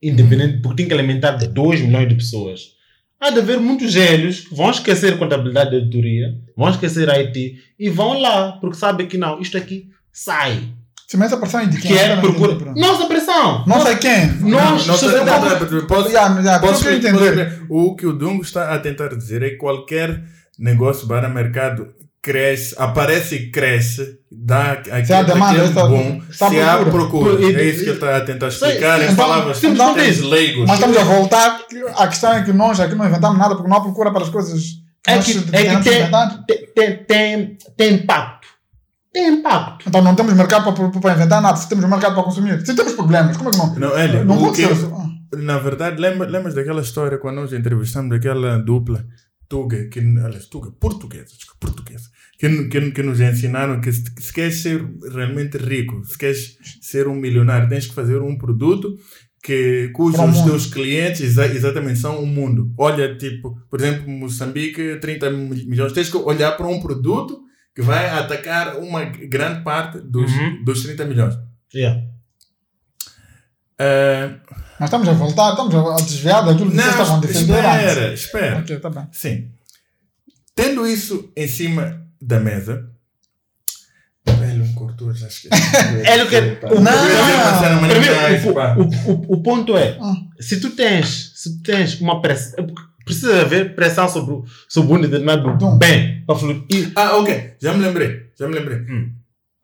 [0.01, 2.75] independente, porque tem que alimentar 2 milhões de pessoas.
[3.19, 7.89] Há de haver muitos velhos que vão esquecer contabilidade de editoria, vão esquecer IT e
[7.89, 10.71] vão lá, porque sabem que não, isto aqui sai.
[11.07, 11.91] Se mete a pressão de quem?
[11.93, 12.73] Que é procura.
[12.75, 13.63] Nossa pressão!
[13.65, 14.27] Não sei quem.
[14.41, 17.61] Nós, Não, sociedade- posso, posso, entender.
[17.69, 20.21] o que o Dungo está a tentar dizer é que qualquer
[20.59, 21.87] negócio para mercado
[22.21, 26.59] cresce, aparece e cresce, dá aquele, Se há demanda, aquele está- boom, está à se
[26.59, 27.41] há procura.
[27.41, 30.65] É isso que ele está a tentar explicar em palavras sim, simples, leigos.
[30.67, 31.61] Mas estamos a voltar.
[31.95, 34.61] A questão é que nós aqui não inventamos nada porque não há procura pelas coisas
[34.61, 38.36] que É nós que, é que tem, tem, tem, tem impacto.
[39.17, 39.87] Tem impacto.
[39.89, 42.63] Então não temos mercado para, para inventar nada, se temos mercado para consumir.
[42.65, 43.75] Se temos problemas, como é que não?
[43.75, 44.91] Não, ele, não o pode que- ser assim.
[45.43, 49.05] Na verdade, lembra, lembras daquela história quando nós entrevistamos aquela dupla
[49.49, 51.25] Tuga, que, aliás, Tuga, portuguesa,
[51.59, 56.57] portuguesa, que, que, que nos ensinaram que se, se queres ser realmente rico, se queres
[56.81, 58.95] ser um milionário, tens que fazer um produto
[59.43, 62.71] que, cujos teus clientes exa- exatamente são o mundo.
[62.77, 67.39] Olha, tipo, por exemplo, Moçambique, 30 mi- milhões, tens que olhar para um produto
[67.77, 70.63] que vai atacar uma grande parte dos, Uhum.
[70.63, 71.37] dos 30 milhões.
[71.75, 72.01] Yeah.
[73.77, 74.31] Eh,
[74.79, 77.83] Nós estamos a voltar, estamos a desviar daquilo que vocês estavam a não, defender antes.
[77.93, 78.57] espera, espera.
[78.57, 79.07] Ok, tá bem.
[79.11, 79.51] Sim.
[80.55, 82.89] Tendo isso em cima da mesa.
[84.25, 85.49] Velho, um cortou, já esqueci.
[86.03, 86.91] É o que- o- Não.
[87.81, 88.81] Mas Primeiro,
[89.29, 90.29] o, o, ponto é, Hum.
[90.39, 92.65] se tu tens, se tu tens uma pressão,
[93.07, 95.77] precisa haver pressão sobre, o- sobre um determinado Então.
[95.77, 96.91] bem para fluir.
[96.95, 97.53] Ah, ok.
[97.59, 98.27] Já me lembrei.
[98.39, 98.79] Já me lembrei.
[98.81, 99.11] Hum.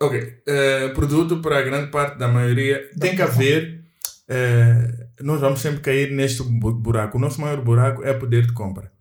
[0.01, 0.41] Ok.
[0.47, 3.81] Eh, produto para a grande parte da maioria tem que haver.
[4.27, 7.17] eh, nós vamos sempre cair neste bu- buraco.
[7.17, 8.91] O nosso maior buraco é poder de compra.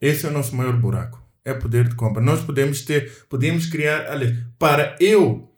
[0.00, 1.22] Esse é o nosso maior buraco.
[1.44, 2.22] É poder de compra.
[2.22, 5.52] Nós podemos ter, podemos criar, aliás, para eu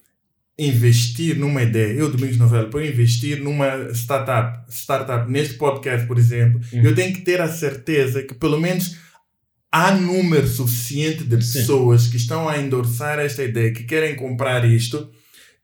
[0.59, 6.61] investir numa ideia, eu, Domingos Novelo, para investir numa startup, startup, neste podcast, por exemplo,
[6.73, 6.81] Hum.
[6.83, 8.97] eu tenho que ter a certeza que pelo menos
[9.71, 11.59] há número suficiente de Sim.
[11.59, 15.11] pessoas que estão a endossar esta ideia, que querem comprar isto,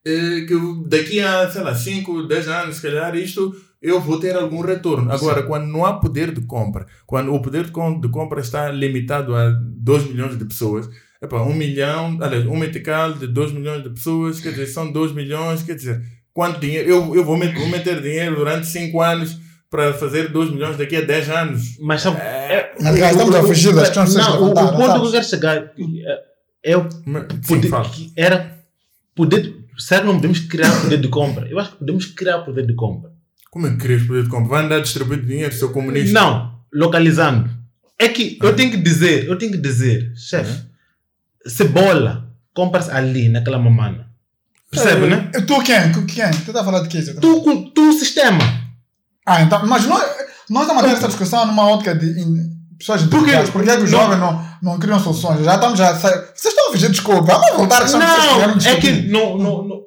[0.05, 0.55] eh, que
[0.89, 5.11] daqui a, sei lá, 5, 10 anos, se calhar, isto eu vou ter algum retorno.
[5.11, 9.51] Agora, quando não há poder de compra, quando o poder de compra está limitado a
[9.51, 10.89] 2 milhões de pessoas,
[11.23, 15.13] epá, 1 milhão, aliás, um metical de 2 milhões de pessoas, quer dizer, são 2
[15.13, 16.89] milhões, quer dizer, quanto dinheiro?
[16.89, 19.39] Eu, eu vou, met- vou meter dinheiro durante 5 anos
[19.71, 21.63] para fazer 2 milhões daqui a 10 anos.
[21.81, 25.13] mas sabe, É, Mas, cara, estamos a fugir das questões Não, o, ponto que eu
[25.13, 26.75] quero chegar é, é
[27.43, 28.59] sim, era
[29.15, 29.55] poder.
[29.79, 31.49] Será que não podemos criar poder de compra?
[31.49, 33.11] Eu acho que podemos criar poder de compra.
[33.51, 34.49] Como é que querias poder de compra?
[34.51, 36.13] Vai andar distribuindo dinheiro, seu comunista?
[36.13, 37.49] Não, localizando.
[37.99, 40.63] É que eu tenho que dizer, eu tenho que dizer, chefe,
[41.47, 44.07] cebola, compras ali naquela mamana.
[44.71, 45.09] Percebe, É.
[45.09, 45.31] né?
[45.47, 45.93] Tu quem?
[45.93, 46.31] Tu quem?
[46.31, 47.03] Tu a falar de quê?
[47.03, 48.39] Tu com tu sistema.
[49.27, 50.03] Ah, então, mas nós,
[50.49, 53.17] nós estamos a ter essa discussão numa ótica de in- pessoas Por quê?
[53.19, 53.51] inteligentes.
[53.51, 55.45] Por que é que os jovens não, não criam soluções?
[55.45, 55.93] Já estamos já.
[55.95, 57.23] Vocês estão a fugir, desculpa.
[57.35, 58.81] Vamos voltar à questão que Não, é discutir.
[59.05, 59.83] que não, não, não,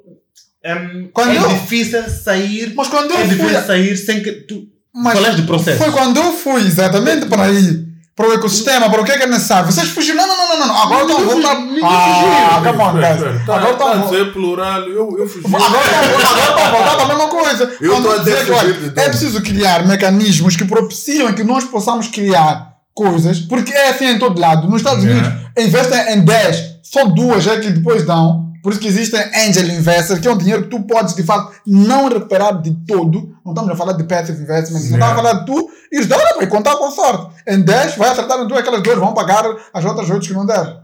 [0.64, 2.74] Em, Quando é eu- difícil sair.
[2.76, 3.36] Mas quando eu É fui.
[3.36, 4.64] difícil sair sem que tu.
[4.94, 5.78] Mas Falaste de processo.
[5.78, 7.85] Foi quando eu fui exatamente para aí.
[8.16, 9.70] Para o ecossistema, para o que é que é necessário.
[9.70, 10.26] Vocês fugiram.
[10.26, 10.84] Não, não, não, não, não.
[10.84, 11.58] Agora estão a voltar.
[11.84, 13.46] Ah, come on, guys.
[13.46, 14.10] Tá, Agora tá a estão.
[14.10, 15.46] dizer plural, eu, eu fugi.
[15.54, 17.76] Agora estão a voltar para a mesma coisa.
[17.82, 22.76] Eu tô a dizer que, É preciso criar mecanismos que propiciam que nós possamos criar
[22.94, 24.68] coisas, porque é assim em todo lado.
[24.70, 25.28] Nos Estados Yeah.
[25.28, 28.45] Unidos investem em 10, só duas é que depois dão.
[28.66, 31.54] Por isso que existem angel investors, que é um dinheiro que tu podes de facto
[31.68, 33.38] não recuperar de todo.
[33.46, 36.42] Não estamos a falar de passive investment, não estamos a falar de tu ires dar
[36.42, 37.32] e contar com sorte.
[37.48, 40.48] Em 10 vai acertar em tu, aquelas duas vão pagar as outras 8 que não
[40.48, 40.82] deram.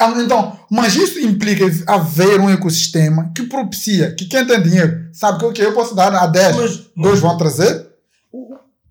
[0.00, 5.38] Ah, Então, mas isso implica haver um ecossistema que propicia que quem tem dinheiro sabe
[5.38, 7.86] que ok, eu posso dar a 10, Mas- dois vão trazer.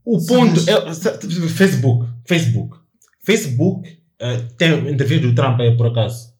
[0.06, 1.50] O Sim, ponto mas- é.
[1.50, 2.08] Facebook.
[2.26, 2.78] Facebook.
[3.26, 3.90] Facebook
[4.20, 6.31] eh, tem entrevista do Trump aí por acaso.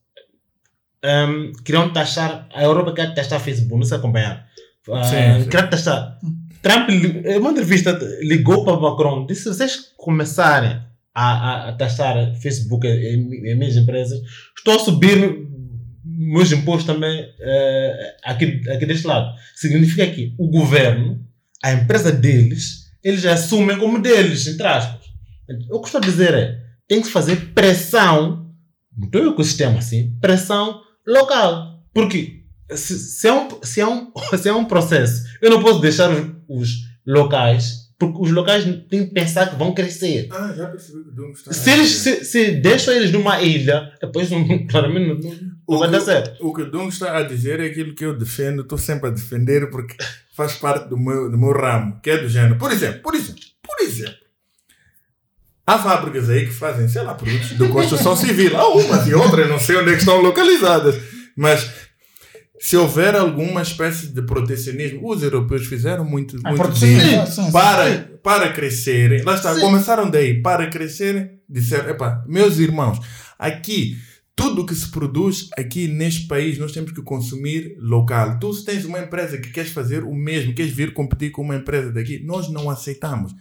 [1.04, 2.48] Um, queriam taxar.
[2.54, 4.46] A Europa quer taxar Facebook, não se acompanhar.
[4.88, 5.48] Uh, Sim, sim.
[5.48, 6.18] Quer taxar.
[6.60, 10.80] Trump, em uma entrevista, ligou para Macron disse: se vocês começarem
[11.14, 14.20] a, a, a taxar Facebook e, e, minhas empresas,
[14.56, 15.48] estou a subir
[16.04, 19.34] meus impostos também eh, aqui, aqui deste lado.
[19.56, 21.20] Significa que o governo,
[21.62, 25.00] a empresa deles, eles assumem como deles, entre aspas.
[25.70, 28.50] O que estou a dizer é, tem que se fazer pressão,
[28.96, 31.82] no teu ecossistema assim, pressão local.
[31.94, 35.80] Porque se, se, é, um, se, é, um, se é um processo, eu não posso
[35.80, 36.70] deixar os, os
[37.06, 40.28] locais, porque os locais têm que pensar que vão crescer.
[40.32, 43.92] Ah, já percebi que o Dungo está Se, eles, se, se deixam eles numa ilha,
[44.00, 45.38] depois não, claramente não, não,
[45.68, 46.46] não vai O dar que- certo.
[46.46, 49.12] O que o Dungo está a dizer é aquilo que eu defendo, estou sempre a
[49.12, 49.94] defender porque
[50.34, 52.56] faz parte do meu, do meu ramo, que é do género.
[52.56, 54.14] Por exemplo, por exemplo, por exemplo,
[55.66, 58.56] há fábricas aí que fazem, sei lá, produtos de construção civil.
[58.56, 60.96] Há umas e outras, não sei onde é que estão localizadas.
[61.36, 61.70] Mas
[62.60, 67.50] se houver alguma espécie de protecionismo, os europeus fizeram muito, Ah, muito sim, sim, sim.
[67.52, 69.22] para, para crescerem.
[69.22, 69.60] Lá está, Sim.
[69.60, 72.98] começaram daí, para crescerem, disseram, epá, meus irmãos,
[73.38, 73.96] aqui
[74.34, 78.38] tudo que se produz aqui neste país nós temos que consumir local.
[78.38, 81.56] Tu se tens uma empresa que queres fazer o mesmo, queres vir competir com uma
[81.56, 83.32] empresa daqui, nós não aceitamos.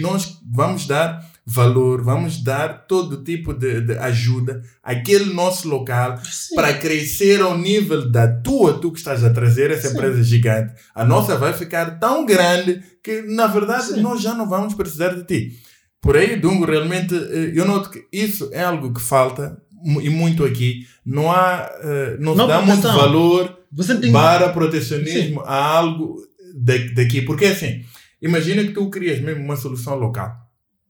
[0.00, 6.18] Nós vamos dar valor, vamos dar todo tipo de, de ajuda àquele nosso local
[6.56, 10.74] para crescer ao nível da tua, tu que estás a trazer essa empresa gigante.
[10.92, 14.00] A nossa vai ficar tão grande que, na verdade, Sim.
[14.00, 15.56] nós já não vamos precisar de ti.
[16.00, 19.56] Por aí, Dungo, realmente, eh, eu noto que isso é algo que falta
[20.02, 20.84] e muito aqui.
[21.04, 23.56] Não há, eh, não se Não, dá muito valor
[24.00, 26.16] tem para protecionismo a algo
[26.54, 27.22] da- daqui.
[27.22, 27.84] Porque assim,
[28.20, 30.32] imagina que tu crias mesmo uma solução local.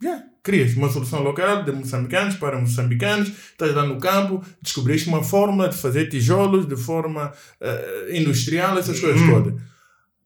[0.03, 5.23] Já, crias uma solução local de moçambicanos para moçambicanos, estás lá no campo, descobriste uma
[5.23, 9.31] forma de fazer tijolos de forma eh, industrial, essas coisas Hum.
[9.31, 9.61] todas.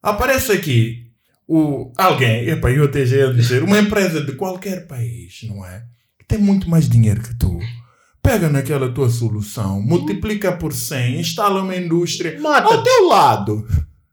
[0.02, 1.06] Aparece aqui
[1.48, 5.82] o, alguém, epa, eu até já ia dizer, uma empresa de qualquer país, não é?
[6.18, 7.58] Que tem muito mais dinheiro que tu.
[8.22, 12.84] Pega naquela tua solução, multiplica por 100, instala uma indústria ao Mata-te.
[12.84, 13.66] teu lado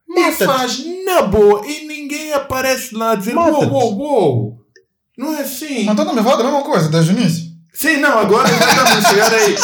[0.10, 0.46] e Mata-te.
[0.46, 4.67] faz na boa e ninguém aparece lá a dizer uou, uou, uou.
[5.18, 5.84] Não é assim.
[5.86, 7.44] Mas então não me fala da mesma coisa, desde o início.
[7.74, 9.56] Sim, não, agora já estamos a chegar aí.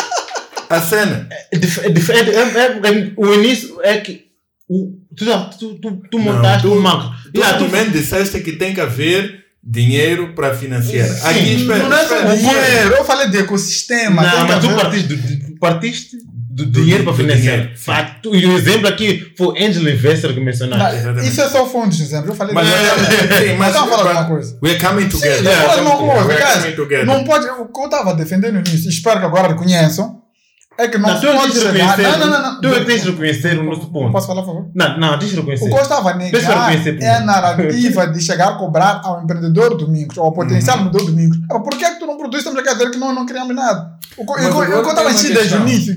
[0.70, 1.28] A cena.
[1.52, 4.26] É dif- é dif- é- é- é- o início é que
[4.68, 7.12] o, tu, já- tu, tu, tu montaste tu- um banco.
[7.34, 11.08] Tu Já, tu- também disseste que tem que haver dinheiro para financiar.
[11.08, 11.98] Sim, Aqui, espera, não
[12.32, 14.22] é dinheiro, eu falei de ecossistema.
[14.24, 16.18] tem não, mas tu haver- partiste
[16.56, 18.20] do, do- dinheiro para financiar.
[18.22, 21.02] tu- E o exemplo aqui foi o Angel Investor que mencionaste.
[21.04, 22.32] Não, isso é só fontes de exemplo.
[22.32, 22.74] Eu falei Mas, de...
[22.74, 22.80] sim,
[23.30, 24.58] mas, Mas estava falando uma coisa.
[24.64, 25.38] we're coming together.
[25.38, 26.28] Sim, fala coming together.
[26.28, 26.54] We're guys.
[26.64, 27.06] coming together.
[27.06, 27.46] Não pode.
[27.48, 30.22] O que eu estava defendendo e espero que agora reconheçam,
[30.78, 31.96] é que não, Não, é pode tens de chegar.
[31.96, 32.18] reconhecer.
[32.18, 32.54] Não, não, não.
[32.54, 32.62] não.
[32.62, 34.12] Tu é que tens de reconhecer o nosso ponto.
[34.12, 34.72] Posso falar, por favor?
[34.74, 35.70] Não, não, deixa eu O reconhecer.
[35.70, 39.02] que eu estava a Deixa eu negar reconhecer é a narrativa de chegar a cobrar
[39.04, 40.86] ao empreendedor Domingos, ou ao potencial Uhum.
[40.88, 41.38] empreendedor Domingos.
[41.52, 42.38] Ah, Por que é que tu não produz?
[42.40, 43.93] Estamos aqui a dizer que nós não criamos nada.
[44.18, 45.68] O o o agora eu estava tem uma dizendo desde o questão.
[45.68, 45.96] início,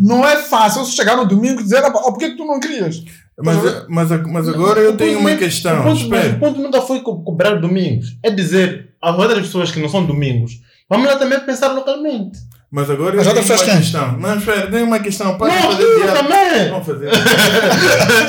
[0.00, 3.02] não é fácil eu chegar no domingo e dizer, "Ah, por que, tu não crias?
[3.38, 3.56] Mas,
[3.88, 5.82] mas, mas agora eu tenho uma O questão.
[5.82, 8.16] ponto, mas o ponto nunca foi co- cobrar domingos.
[8.22, 12.38] É dizer às outras pessoas que não são domingos, vamos lá também pensar localmente.
[12.70, 13.76] Mas agora Mas eu outra tenho uma quem?
[13.78, 14.18] questão.
[14.18, 15.38] Não, espera, tem uma questão.
[15.38, 16.16] Para não, fazer diálogo.
[16.28, 16.70] também.
[16.70, 17.10] Vamos fazer.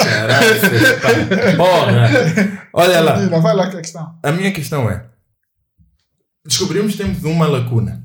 [0.04, 0.62] Caralho,
[1.02, 2.10] tá- Porra.
[2.74, 3.14] Olha lá.
[3.40, 4.16] Vai lá que é a questão.
[4.22, 5.04] A minha questão é:
[6.46, 8.04] descobrimos que temos uma lacuna.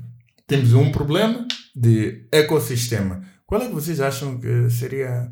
[0.51, 3.23] Temos um problema de ecossistema.
[3.45, 5.31] Qual é que vocês acham que seria.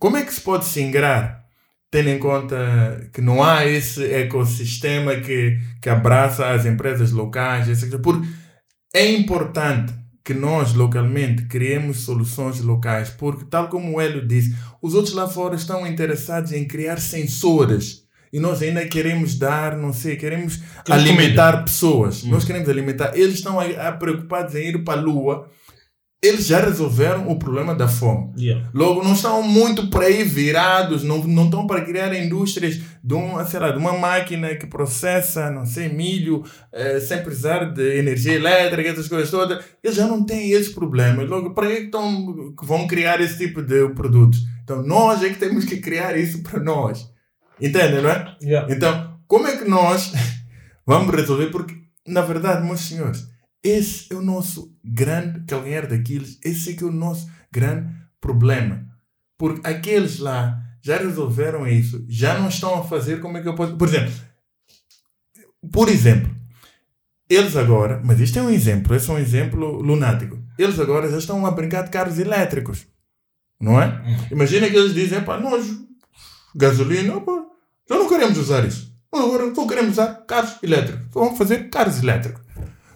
[0.00, 1.44] Como é que se pode se ingrar,
[1.92, 7.68] tendo em conta que não há esse ecossistema que, que abraça as empresas locais?
[7.68, 8.00] coisa?
[8.00, 8.26] Porque
[8.92, 14.94] é importante que nós localmente criemos soluções locais, porque, tal como o Hélio disse, os
[14.94, 18.05] outros lá fora estão interessados em criar sensores.
[18.36, 22.22] E nós ainda queremos dar, não sei, queremos Queremos alimentar pessoas.
[22.22, 22.28] Hum.
[22.28, 23.16] Nós queremos alimentar.
[23.16, 25.48] Eles estão a, a preocupados em ir para a Lua.
[26.22, 28.34] Eles já resolveram o problema da fome.
[28.38, 28.68] Yeah.
[28.74, 33.42] Logo, não estão muito por aí virados, não, não estão para criar indústrias de, um,
[33.46, 36.44] sei lá, de uma máquina que processa, não sei, milho,
[36.74, 39.64] eh, sem precisar de energia elétrica, essas coisas todas.
[39.82, 41.26] Eles já não têm esses problemas.
[41.26, 44.40] Logo, para que, estão, que vão criar esse tipo de produtos?
[44.62, 47.15] Então, nós é que temos que criar isso para nós.
[47.60, 48.36] Entende, não é?
[48.42, 48.72] Yeah.
[48.74, 50.12] Então, como é que nós
[50.86, 51.46] vamos resolver?
[51.46, 51.74] Porque,
[52.06, 53.26] na verdade, meus senhores,
[53.62, 57.90] esse é o nosso grande calcanhar daqueles, esse é que é o nosso grande
[58.20, 58.86] problema.
[59.38, 63.54] Porque aqueles lá já resolveram isso, já não estão a fazer como é que eu
[63.54, 63.76] posso.
[63.76, 64.12] Por exemplo,
[65.72, 66.30] por exemplo,
[67.28, 70.38] eles agora, mas isto é um exemplo, esse é um exemplo lunático.
[70.58, 72.86] Eles agora já estão a brincar de carros elétricos.
[73.60, 74.00] Não é?
[74.30, 75.66] Imagina que eles dizem, pá, nós,
[76.56, 77.42] gasolina, pá,
[77.88, 78.90] já não queremos usar isso.
[79.12, 81.02] Agora só queremos usar carros elétricos.
[81.12, 82.42] Só vamos fazer carros elétricos.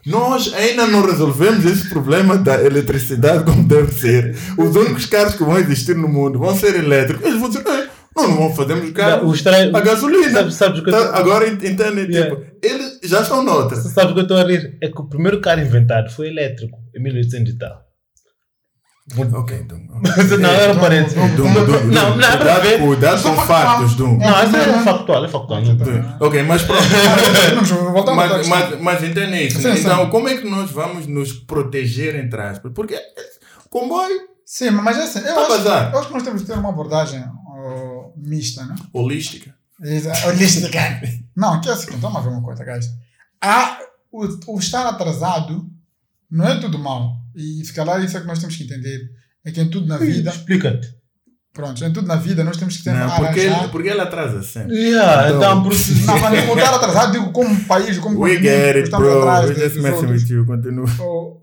[0.07, 4.35] Nós ainda não resolvemos esse problema da eletricidade como deve ser.
[4.57, 7.25] Os únicos carros que vão existir no mundo vão ser elétricos.
[7.27, 9.77] Eles vão dizer, "É, nós não vamos fazer os carros estranho.
[9.77, 10.31] a gasolina.
[10.33, 12.35] Sabe, sabes o que eu Tá, agora ent- entendem, Yeah.
[12.35, 13.77] tipo, eles já estão noutra.
[13.77, 14.77] Sabe o que eu estou a rir?
[14.83, 17.83] É que o primeiro carro inventado foi elétrico, em 1800 e tal.
[19.16, 19.79] Ok, então.
[20.38, 22.79] não, era um dum, dum, Não, não, é para cuidado, ver.
[22.81, 24.16] cuidado com factos, Dum.
[24.18, 25.62] Não, isso é factual, é factual.
[25.62, 26.83] não tem- Ok, mas pronto.
[28.14, 29.61] Mas, mas, mas entende isso.
[29.61, 29.81] Sim, sim.
[29.81, 32.73] então, como é que nós vamos nos proteger, entre aspas?
[32.73, 32.99] Porque
[33.68, 35.92] comboio Sim, mas é assim, eu Tá acho, bazar.
[35.92, 38.75] eu acho que nós temos que ter uma abordagem oh, mista, né?
[38.92, 39.55] holística.
[40.27, 41.01] Holística.
[41.37, 42.87] Não, aqui é assim, vamos a ver uma coisa, guys.
[44.11, 45.70] O, o estar atrasado
[46.29, 47.19] não é tudo mal.
[47.35, 49.01] E se calhar isso é que nós temos que entender.
[49.45, 50.95] É que em tudo na vida, Explica-te.
[51.53, 54.01] pronto, em tudo na vida nós temos que ter Não, porque, arranjar- ele, porque ele
[54.01, 54.77] atrasa sempre.
[54.77, 55.95] Yeah, Então- então, por isso.
[56.07, 59.23] Não, mas não estar atrasado, digo como país, como We continente, get it, estamos bro.
[59.29, 60.45] atrás dos just messing with you.
[60.47, 60.87] Continua.
[61.01, 61.40] Oh,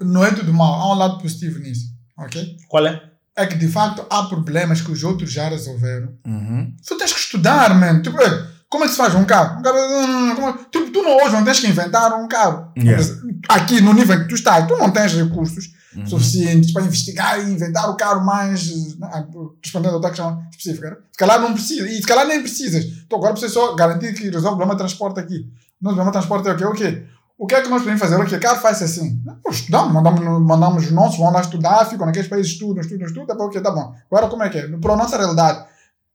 [0.00, 0.74] não é tudo mal.
[0.74, 1.86] Há um lado positivo nisso.
[2.18, 2.56] Ok?
[2.68, 3.02] Qual é?
[3.36, 6.12] É que de facto há problemas que os outros já resolveram.
[6.26, 6.74] Uhum.
[6.86, 8.02] Tu tens que estudar, mano.
[8.02, 9.58] Tipo, é, como é que se faz um carro?
[9.58, 12.72] Um carro hum, é- tipo, tu não, hoje não tens que inventar um carro.
[12.78, 13.04] Yeah.
[13.48, 16.06] Aqui no nível que tu estás, tu não tens recursos Uhum.
[16.06, 18.70] suficientes para investigar e inventar o carro mais.
[19.02, 19.24] ah,
[19.60, 20.90] Respondendo a tua questão específica.
[20.90, 20.96] né?
[21.10, 21.84] Se calhar não precisa.
[21.88, 22.84] E se calhar nem precisas.
[23.08, 25.50] Tu agora precisas só garantir que resolve o problema de transporte aqui.
[25.82, 26.64] Nosso problema de transporte é o quê?
[26.64, 27.06] O quê?
[27.36, 28.14] O que é que nós podemos fazer?
[28.20, 28.38] O quê?
[28.38, 29.20] Carro faz assim.
[29.50, 33.26] Estudamos, mandamos, mandamos os nossos, vão lá estudar, ficam naqueles países, estudam, estudam, estudam.
[33.26, 33.60] Depois, o quê?
[33.60, 33.92] Tá bom.
[34.12, 34.68] Agora, como é que é?
[34.68, 35.64] Para a nossa realidade.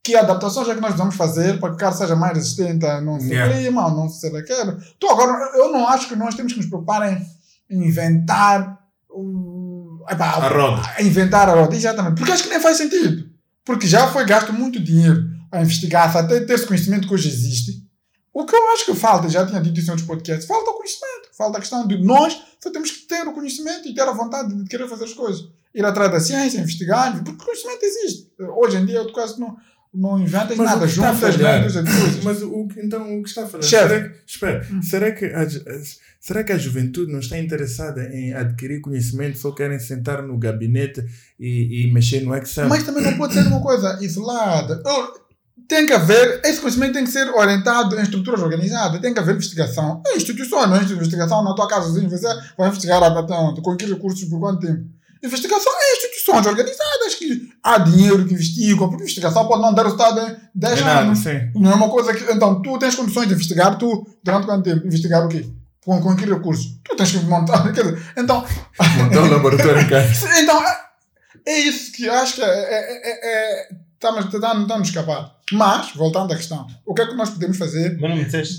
[0.06, 3.02] Que adaptações é que nós vamos fazer para que o carro seja mais resistente a
[3.02, 3.54] não sei Yeah.
[3.56, 4.78] clima, não sei daquilo.
[5.00, 7.26] Tu agora, eu não acho que nós temos que nos preocupar em
[7.70, 8.80] inventar
[10.10, 11.02] epá, A roda.
[11.02, 12.18] inventar a roda, exatamente.
[12.18, 13.30] Porque acho que nem faz sentido.
[13.64, 17.84] Porque já foi gasto muito dinheiro a investigar, até ter esse conhecimento que hoje existe.
[18.32, 20.74] O que eu acho que falta, já tinha dito isso em outros podcasts, falta o
[20.76, 21.30] conhecimento.
[21.36, 24.54] Falta a questão de nós só temos que ter o conhecimento e ter a vontade
[24.54, 25.46] de querer fazer as coisas.
[25.74, 28.32] Ir atrás da ciência, investigar, porque o conhecimento existe.
[28.40, 29.56] Hoje em dia, eu quase não,
[29.96, 32.24] não inventas Mas nada, juntas, falhar- juntas as coisas.
[32.24, 33.64] Mas o, que- então o que está a falar?
[33.64, 33.88] Chefe.
[33.88, 35.48] Será que, espera, será que, a,
[36.20, 41.04] será que a juventude não está interessada em adquirir conhecimento, só querem sentar no gabinete
[41.40, 42.68] e, e mexer no Excel?
[42.70, 44.82] Mas também não pode ser uma coisa isolada.
[45.68, 49.34] Tem que haver, esse conhecimento tem que ser orientado em estruturas organizadas, tem que haver
[49.34, 50.04] investigação.
[50.06, 53.76] É instituição, não é investigação na tua casa, assim, você vai investigar até onde, com
[53.76, 54.86] que recursos, por quanto tempo.
[55.26, 60.20] Investigação é instituições organizadas que há dinheiro que investigam, porque investigação pode não dar resultado
[60.20, 61.20] em 10 É nada, anos.
[61.20, 61.52] sim.
[61.56, 62.32] Não é uma coisa que.
[62.32, 64.86] Então, tu tens condições de investigar, tu, durante quanto tempo?
[64.86, 65.46] Investigar o quê?
[65.84, 66.80] Com, com que recursos?
[66.84, 67.64] Tu tens que montar.
[67.74, 68.46] Quer dizer, então,
[68.98, 70.30] Montar um laboratório em casa.
[70.42, 70.86] então, é-
[71.48, 75.36] é isso que eu acho que é, é, é, é, estamos tentando tá, nos escapar.
[75.52, 78.00] Mas, voltando à questão, o que é que nós podemos fazer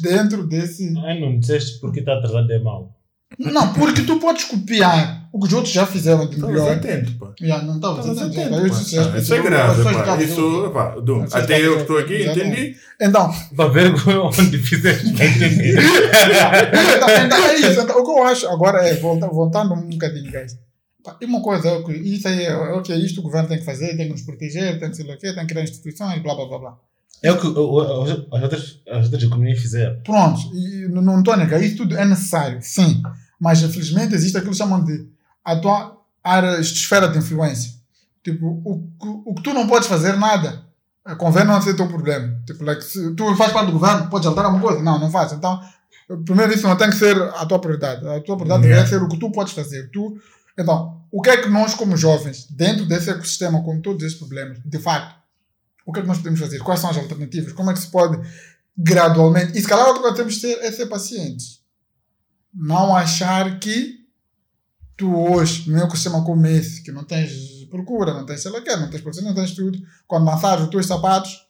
[0.00, 0.94] dentro desse.
[1.04, 2.95] Ai, não me disseste porque está atrasado é mau.
[3.38, 6.72] Não, porque tu podes copiar o que os outros já fizeram de Estavas melhor.
[6.76, 7.32] atento, pá.
[7.40, 8.40] Já, não estavas Estavas atento.
[8.40, 8.78] atento, Eu pá.
[8.78, 9.90] disse, já- Ah, Isso é grave, pá.
[10.22, 12.60] Isso, pá, pessoas até eu que estou aqui, Exatamente.
[12.60, 12.76] entendi.
[13.00, 13.94] Então, Para ver
[14.38, 15.78] onde fizeste para entender.
[16.96, 17.80] então, então é isso.
[17.80, 20.56] Então, o que eu acho agora é, volta, voltando um bocadinho, guys.
[21.20, 23.64] E uma coisa, é o que- isso aí é ok, isto o governo tem que
[23.64, 26.20] fazer, tem que nos proteger, tem que sei lá o quê, tem que criar instituições,
[26.22, 26.78] blá blá blá blá.
[27.22, 30.00] É o que o- o- as as outras, as outras economias fizeram.
[30.04, 33.02] Pronto, e não- não estou a negar, isso tudo é necessário, sim.
[33.40, 35.08] Mas infelizmente existe aquilo que chamam de
[35.44, 37.72] a tua área, esfera de influência.
[38.22, 40.62] Tipo, o, que- o que tu não podes fazer nada,
[41.06, 42.36] eh, convém não ser teu problema.
[42.46, 44.82] Tipo, like, se tu faz parte do governo, podes alterar alguma coisa?
[44.82, 45.32] Não, não faz.
[45.32, 45.60] Então,
[46.24, 48.00] primeiro isso não tem que ser a tua prioridade.
[48.06, 48.82] A tua prioridade Yeah.
[48.82, 49.90] deve ser o que tu podes fazer.
[49.92, 50.18] Tu,
[50.58, 54.58] então, o que é que nós, como jovens, dentro desse ecossistema, com todos esses problemas,
[54.64, 55.14] de facto,
[55.86, 56.58] o que é que nós podemos fazer?
[56.58, 57.52] Quais são as alternativas?
[57.54, 58.20] Como é que se pode
[58.76, 59.56] gradualmente.
[59.56, 61.60] E se calhar coisa que temos de ser é ser pacientes.
[62.52, 64.04] Não achar que
[64.96, 68.62] tu hoje, no ecossistema como esse, que não tens procura, não tens sei lá o
[68.62, 71.46] quê, não tens produção, não tens tudo, quando lançares os teus sapatos,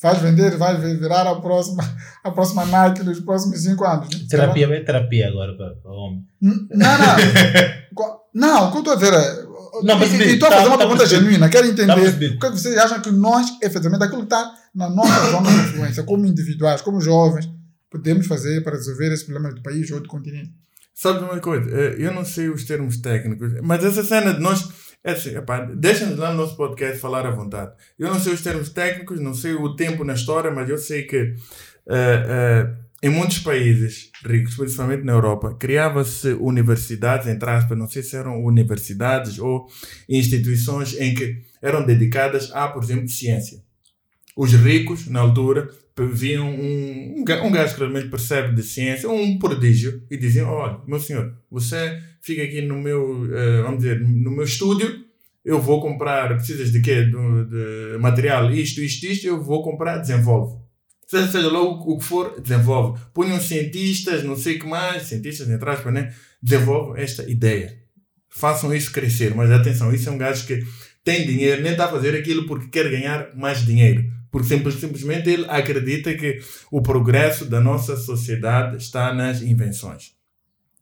[0.00, 1.82] vais vender, vais virar a próxima,
[2.24, 4.08] a próxima Nike nos próximos 5 anos.
[4.08, 4.26] né?
[4.28, 6.26] Terapia é terapia agora para, o homem.
[6.40, 8.18] Não, não.
[8.32, 9.47] Não, o que eu estou a dizer é.
[9.82, 10.24] Não, e- percebi.
[10.24, 12.50] e estou a Tá- fazer uma tá pergunta genuína, quero Tá entender o que é
[12.50, 16.26] que vocês acham que nós, efetivamente, aquilo que está na nossa zona de influência, como
[16.26, 17.48] individuais, como jovens,
[17.90, 20.52] podemos fazer para resolver esses problemas do país ou do continente.
[20.94, 21.70] Sabe uma coisa?
[21.70, 24.68] Eh, Eu não sei os termos técnicos, mas essa cena de nós.
[25.04, 25.30] É assim,
[25.76, 27.70] deixa-nos lá no nosso podcast falar à vontade.
[27.96, 31.04] Eu não sei os termos técnicos, não sei o tempo na história, mas eu sei
[31.04, 31.34] que
[31.88, 32.70] eh, eh,
[33.02, 38.44] em muitos países ricos, principalmente na Europa, criava-se universidades, entre aspas, não sei se eram
[38.44, 39.66] universidades ou
[40.08, 43.62] instituições em que eram dedicadas a, por exemplo, ciência.
[44.36, 45.68] Os ricos, na altura,
[46.12, 50.78] viam um, um, ga- gajo que realmente percebe de ciência, um prodígio, e diziam: Olha,
[50.86, 55.04] meu senhor, você fica aqui no meu, eh, vamos dizer, no meu estúdio,
[55.44, 57.02] eu vou comprar, precisas de quê?
[57.02, 60.67] Do, de material, isto, isto, isto, eu vou comprar, desenvolve.
[61.08, 63.00] Seja, lá o, que for, desenvolve.
[63.14, 66.14] Ponham cientistas, não sei o que mais, cientistas, entre aspas, né?
[66.42, 67.78] Desenvolvam esta ideia.
[68.28, 70.62] Façam isso crescer, mas atenção, isso é um gajo que
[71.02, 74.04] tem dinheiro, nem está a fazer aquilo porque quer ganhar mais dinheiro.
[74.30, 76.40] Porque simples, simplesmente ele acredita que
[76.70, 80.12] o progresso da nossa sociedade está nas invenções.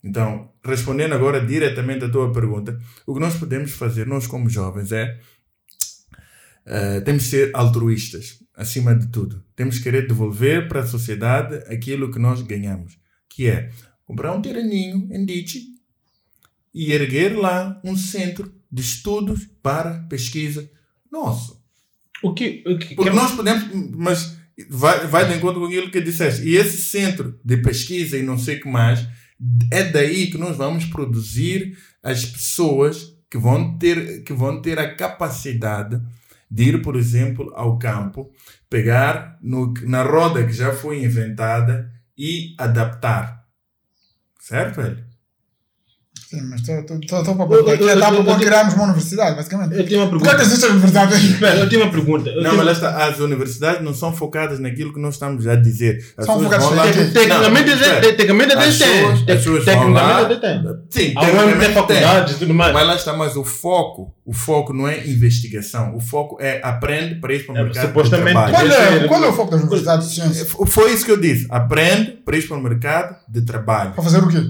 [0.02, 4.90] Então, respondendo agora diretamente à tua pergunta, o que nós podemos fazer, nós como jovens,
[4.90, 5.20] é
[6.66, 9.44] eh, temos que ser altruístas, acima de tudo.
[9.54, 12.98] Temos que querer devolver para a sociedade aquilo que nós ganhamos,
[13.28, 13.70] que é
[14.04, 15.66] comprar um terreninho em Dichi
[16.74, 20.68] e erguer lá um centro de estudos para pesquisa
[21.12, 21.62] nosso.
[22.22, 22.62] O que.
[22.66, 24.36] O que Porque que- nós podemos, mas
[24.70, 26.42] vai, vai de encontro com aquilo que disseste.
[26.48, 29.06] E esse centro de pesquisa e não sei o que mais
[29.70, 34.94] É daí que nós vamos produzir as pessoas que vão ter, que vão ter a
[34.94, 36.00] capacidade
[36.50, 38.30] de ir, por exemplo, ao campo,
[38.70, 43.44] pegar no, na roda que já foi inventada e adaptar.
[44.40, 45.05] Certo, velho?
[46.28, 46.82] Sim, mas estou
[47.36, 49.76] para aqui eu- dá para criarmos uma universidade, basicamente.
[49.78, 50.42] Eu tenho uma é que pergunta.
[50.42, 51.14] existe a universidade?
[51.14, 52.28] Espera, eu tenho uma pergunta.
[52.30, 55.46] Eu Não, tenho- mas lá está, as universidades não são focadas naquilo que nós estamos
[55.46, 56.04] a dizer.
[56.18, 56.82] As São focadas lá-.
[56.90, 58.66] Tecnicamente, até lá- Tecnicamente até
[60.36, 60.62] tem.
[60.90, 61.74] Sim, têm tecnicamente tem.
[61.74, 62.74] faculdades e tudo mais.
[62.74, 67.20] Mas lá está, mas o foco, o foco não é investigação, o foco é aprende
[67.20, 68.52] para ir para o É, mercado supostamente- de trabalho.
[68.52, 70.44] Qual é, é- qual é o foco das universidades de ciência?
[70.66, 73.92] Foi isso que eu disse, aprende para ir para o mercado de trabalho.
[73.92, 74.42] Para fazer o quê?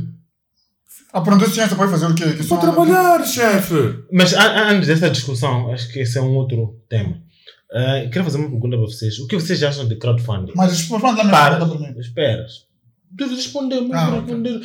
[1.13, 2.33] Aprender ciência para fazer o quê?
[2.33, 4.01] Que Para trabalhar, chefe.
[4.13, 7.17] Mas an- an- antes dessa discussão, acho que esse é um outro tema.
[7.73, 9.19] Ah, quero fazer uma pergunta para vocês.
[9.19, 10.53] O que vocês acham de crowdfunding?
[10.55, 11.57] Mas responde a minha Para.
[11.57, 12.01] pergunta primeiro.
[12.01, 12.67] Esperas.
[13.19, 14.61] Responder, mas Ah, responder.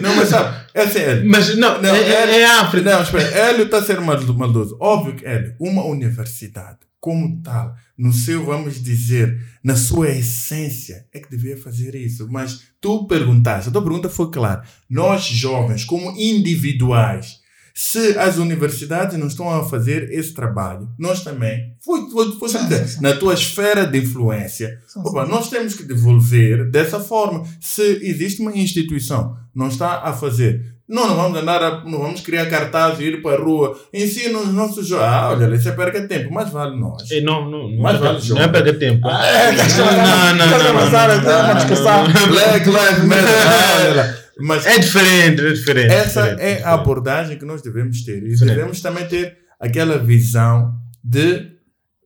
[0.00, 1.28] Não, mas sabe, é sério.
[1.28, 2.90] Mas não, Não, é, é, é África.
[2.90, 4.76] Não, espera, Hélio está a ser maldo- maldoso.
[4.80, 11.20] Óbvio que, Hélio, uma universidade como tal, no seu, vamos dizer, na sua essência, é
[11.20, 12.26] que devia fazer isso.
[12.30, 14.62] Mas tu perguntaste, a tua pergunta foi clara.
[14.88, 17.40] Nós, jovens, como individuais,
[17.74, 22.68] se as universidades não estão a fazer esse trabalho, nós também, foi, foi, foi Sim,
[22.70, 23.00] sim, sim.
[23.02, 27.46] na tua esfera de influência, Opa, nós temos que devolver dessa forma.
[27.60, 32.20] Se existe uma instituição não está a fazer, não, não vamos andar, a, não vamos
[32.20, 35.06] criar cartazes e ir para a rua, ensina os nossos jovens.
[35.08, 37.10] Ah, olha, isso é perca tempo, mas vale nós.
[37.10, 38.40] É, Não, não, não, Mas é, vale jogo.
[38.40, 39.08] não é perder tempo.
[39.08, 42.04] Ah, É, não, não, não, discussão.
[42.08, 42.28] não.
[42.28, 44.14] Black Lives Matter.
[44.24, 44.24] Ah.
[44.40, 45.92] Mas É diferente, é diferente.
[45.92, 46.66] essa diferente, é a diferente.
[46.66, 48.18] abordagem que nós devemos ter.
[48.18, 48.56] E Diferente.
[48.56, 50.72] devemos também ter aquela visão
[51.04, 51.52] de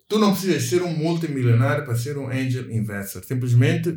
[0.07, 3.25] tu não precisas ser um multimilionário para ser um angel investor.
[3.25, 3.97] Simplesmente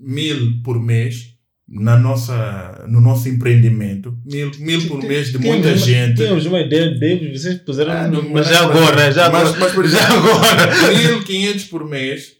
[0.00, 1.34] mil por mês
[1.68, 4.16] na nossa, no nosso empreendimento.
[4.24, 6.16] Mil, mil por mês de muita uma- gente.
[6.16, 7.92] Temos uma ideia de vocês puseram.
[7.92, 9.60] Ah, não, mas já agora, já mas, agora.
[9.60, 10.72] mas, por já agora.
[10.94, 12.38] 1.500 por mês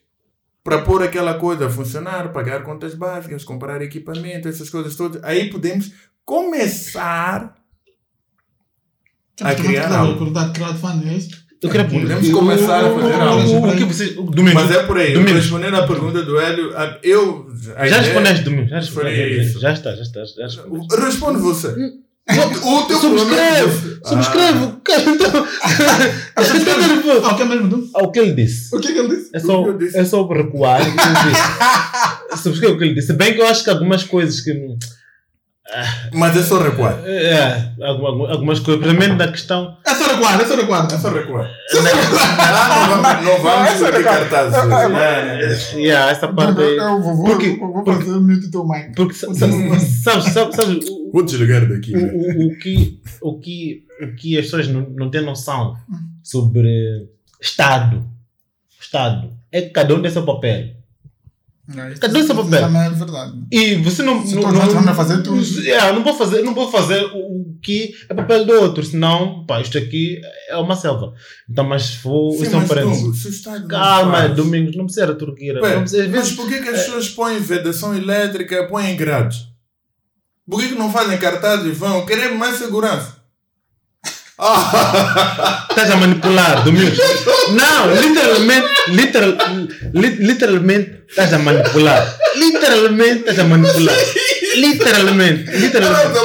[0.64, 5.22] para pôr aquela coisa a funcionar, pagar contas básicas, comprar equipamento, essas coisas todas.
[5.24, 5.92] Aí podemos
[6.24, 7.54] começar
[9.40, 10.18] a criar algo.
[11.62, 11.66] É?
[11.66, 13.68] Eu quero Podemos começar a fazer o, algo.
[13.68, 14.16] O, que vocês.
[14.16, 14.54] o Domingo.
[14.60, 15.12] Mas é por aí.
[15.12, 15.42] Domingos.
[15.42, 17.46] respondendo à pergunta do Hélio, eu.
[17.76, 18.68] já ideia- respondeste, Domingo.
[18.68, 19.40] Já Foi respondeste.
[19.50, 19.60] isso.
[19.60, 20.24] Já está, já está.
[20.24, 21.00] Já respondeste.
[21.00, 21.68] Responde você.
[22.28, 23.78] O teu Subscreve!
[23.80, 24.08] problema- Ah.
[24.08, 24.72] Subscreve!
[24.84, 25.46] Cara, então-
[26.60, 27.26] Então, nervoso.
[27.26, 27.68] Ah, o que é mesmo?
[27.68, 27.90] Du?
[27.94, 28.76] Ah, O que ele disse?
[28.76, 29.30] O que é que ele disse?
[29.34, 30.80] É só, é só recuar.
[32.36, 33.08] Subscreve o que ele disse.
[33.08, 34.52] Se bem que eu acho que algumas coisas que.
[36.14, 36.98] Mas é só recuar.
[37.04, 38.82] É, alguma- algumas coisas.
[38.86, 39.76] Primeiro da questão.
[39.86, 40.86] É só recuar, é só recuar.
[40.92, 41.50] É só recuar.
[43.22, 44.02] Não vamos, recuar.
[44.04, 44.68] cartazes.
[44.68, 45.80] Né?
[45.82, 46.76] Yeah, essa parte aí.
[46.76, 48.94] Eu vou, vou, Porque- vou, fazer o mute do teu mic.
[48.96, 49.46] Porque sa- sa-
[50.02, 51.94] sabes, sabes, sabes, o, Vou desligar daqui.
[51.94, 52.12] o, né?
[52.14, 55.76] o, o, que, o, que, o que as pessoas não, não têm noção
[56.22, 57.06] sobre
[57.40, 58.06] Estado.
[58.80, 59.32] Estado.
[59.52, 60.77] É que cada um tem seu papel.
[61.68, 62.60] Não, isso- Cadê esse isso papel?
[62.60, 63.32] também é verdade.
[63.52, 64.26] E você não.
[64.26, 65.68] Se não, nós vamos fazer tudo.
[65.68, 69.44] É, não vou fazer, não vou fazer o, o que é papel do outro, senão,
[69.44, 71.12] pá, isto aqui é uma selva.
[71.48, 72.32] Então, mas vou.
[72.32, 73.02] Sim, isso é um parênteses.
[73.04, 75.60] O não Calma, faz- Domingos, não precisa Turquia.
[75.60, 79.46] Pera, Não precisa, mas vezes, por que, as pessoas põem vedação elétrica, põem grades?
[80.50, 82.06] Por que, não fazem cartazes e vão?
[82.06, 83.17] Queremos mais segurança.
[85.70, 86.96] Estás a manipular, Domingos.
[87.50, 89.36] Não, literalmente, literal,
[89.92, 92.16] li- literalmente estás a manipular.
[92.36, 93.96] Literalmente estás a manipular.
[94.56, 96.18] Literalmente, literalmente.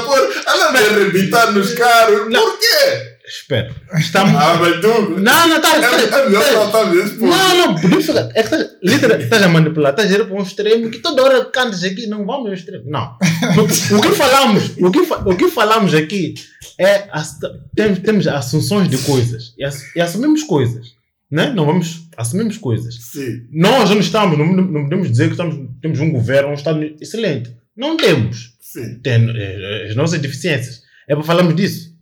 [0.47, 2.29] anda a arrebitar nos carros.
[2.29, 2.39] Não.
[2.39, 3.12] Por quê?
[3.35, 3.73] Espera.
[3.97, 4.35] Estamos.
[4.35, 5.75] Ah, mas Dungo, Não, não, tá.
[5.75, 7.31] é, é melhor saltar nesse ponto.
[7.31, 8.29] Não, não, podemos ficar.
[8.35, 11.23] É que estás, literal, estás a manipular, estás a ir para um extremo que toda
[11.23, 12.83] hora cantas aqui, não vamos ao extremo.
[12.85, 13.17] Não.
[13.57, 16.35] O, o que falamos, o que, o que falamos aqui
[16.79, 17.07] é.
[17.75, 20.93] Temos, temos assunções de coisas e, ass- e assumimos coisas.
[21.31, 21.51] Né?
[21.55, 22.03] Não vamos.
[22.15, 22.93] Assumimos coisas.
[22.95, 23.47] Sim.
[23.51, 27.51] Nós não estamos, não, não podemos dizer que estamos, temos um governo, um Estado excelente.
[27.75, 28.53] Não temos.
[28.61, 28.99] Sim.
[29.01, 30.83] Tem eh, as nossas deficiências.
[31.07, 31.92] É para falarmos disso.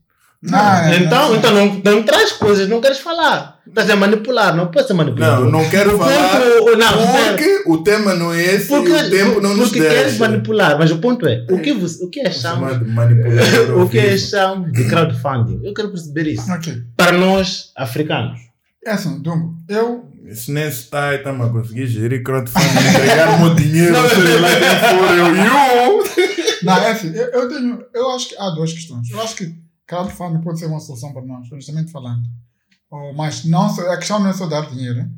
[0.43, 1.35] Não, não, então, não.
[1.35, 3.59] então não, não traz coisas, não queres falar.
[3.67, 5.45] Estás a manipular, não pode ser manipulador.
[5.45, 6.39] Não, não quero falar.
[6.39, 7.27] ponto- não.
[7.27, 10.79] Porque o tema não é esse Porque, e o tempo não nos porque queres manipular,
[10.79, 12.73] mas o ponto é, o que, você, o que achamos,
[13.77, 15.61] o que achamos de crowdfunding?
[15.63, 16.51] Eu quero perceber isso.
[16.51, 16.73] Ok.
[16.97, 18.39] Para nós, africanos.
[18.83, 20.09] É assim, Dungo, eu.
[20.33, 24.47] Se nem se está, estamos a conseguir gerir crowdfunding, entregar o meu dinheiro, seja lá
[24.57, 26.65] quem for, eu e o.
[26.65, 27.83] Não, é assim, eu, eu tenho.
[27.93, 29.07] Eu acho que há duas questões.
[29.11, 29.53] Eu acho que
[29.91, 32.23] crowdfunding pode ser uma solução para nós, honestamente falando.
[32.89, 35.09] Oh, mas não só, a questão não é só dar dinheiro.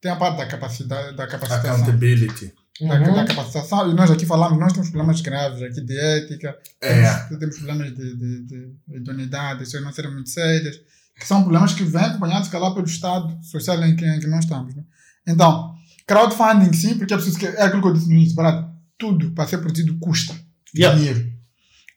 [0.00, 1.74] Tem a parte da capacidade, da capacitação.
[1.74, 2.46] Accountability.
[2.80, 3.14] da, Uhum.
[3.14, 3.90] da capacitação.
[3.90, 7.14] E nós aqui falamos, nós temos problemas graves aqui de ética, É.
[7.14, 10.76] temos, temos problemas de, de, de, de idoneidade, isso não serem muito sérias,
[11.18, 14.26] que são problemas que vêm acompanhados, se calhar, pelo estado social em que, em que
[14.26, 14.74] nós estamos.
[14.74, 14.82] Né?
[15.28, 15.74] Então,
[16.06, 19.30] crowdfunding sim, porque é preciso que, é aquilo que eu disse no início, barato, tudo
[19.32, 20.34] para ser produzido custa
[20.74, 20.98] Yeah.
[20.98, 21.30] dinheiro.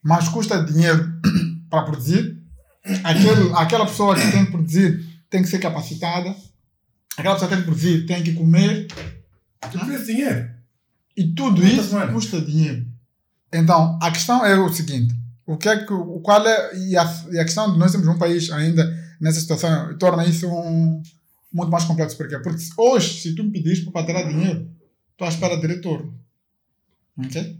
[0.03, 1.13] Mas custa dinheiro
[1.69, 2.41] para produzir.
[3.03, 6.35] Aquele, aquela pessoa que tem que produzir tem que ser capacitada.
[7.17, 8.87] Aquela pessoa que tem que produzir tem que comer.
[9.73, 10.49] Não fez dinheiro.
[11.17, 12.11] E tudo Muita isso semana.
[12.11, 12.85] custa dinheiro.
[13.51, 17.25] Então, a questão é o seguinte: o que é que, o qual é, e a,
[17.31, 18.85] e a questão de nós temos um país ainda
[19.19, 21.01] nessa situação torna isso um,
[21.53, 22.17] muito mais complexo.
[22.17, 22.37] Por quê?
[22.39, 24.69] Porque hoje, se tu me pedires para tirar dinheiro,
[25.11, 26.13] estou à espera de retorno.
[27.17, 27.59] Ok?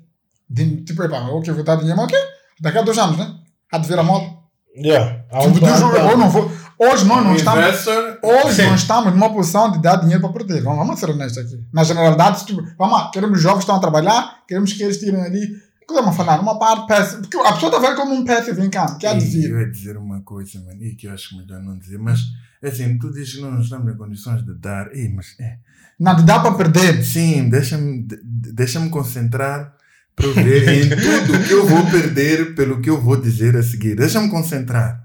[0.49, 2.19] De, tipo, epá, ok, vou dar dinheiro, mas ok,
[2.59, 3.39] daqui a dois anos, né?
[3.75, 4.33] Há de vir a moda.
[4.77, 5.23] Yeah.
[5.41, 7.65] Tipo, tu juro, ou não vou, hoje nós não estamos.
[7.67, 8.19] investor.
[8.23, 8.69] Hoje Sim.
[8.69, 10.61] nós estamos numa posição de dar dinheiro para perder.
[10.63, 11.63] Vamos, vamos ser honestos aqui.
[11.73, 15.21] Na generalidade, tu- vamos lá, queremos jovens que estão a trabalhar, queremos que eles tirem
[15.21, 15.47] ali.
[15.89, 16.39] Eu a falar?
[16.39, 17.21] Uma parte passive.
[17.21, 19.49] Porque a pessoa está vendo como um passive income, que há de vir.
[19.51, 22.19] Eu ia dizer uma coisa, mano, e que eu acho melhor não dizer, mas
[22.63, 25.57] assim, tu dizes que não estamos em condições de dar, Ei, mas é.
[25.99, 27.03] Não, de dar para perder.
[27.03, 29.73] Sim, deixa-me de- de- deixa-me concentrar
[30.15, 30.89] para eu ver em
[31.25, 33.95] tudo que eu vou perder pelo que eu vou dizer a seguir.
[33.95, 35.03] Deixa-me concentrar.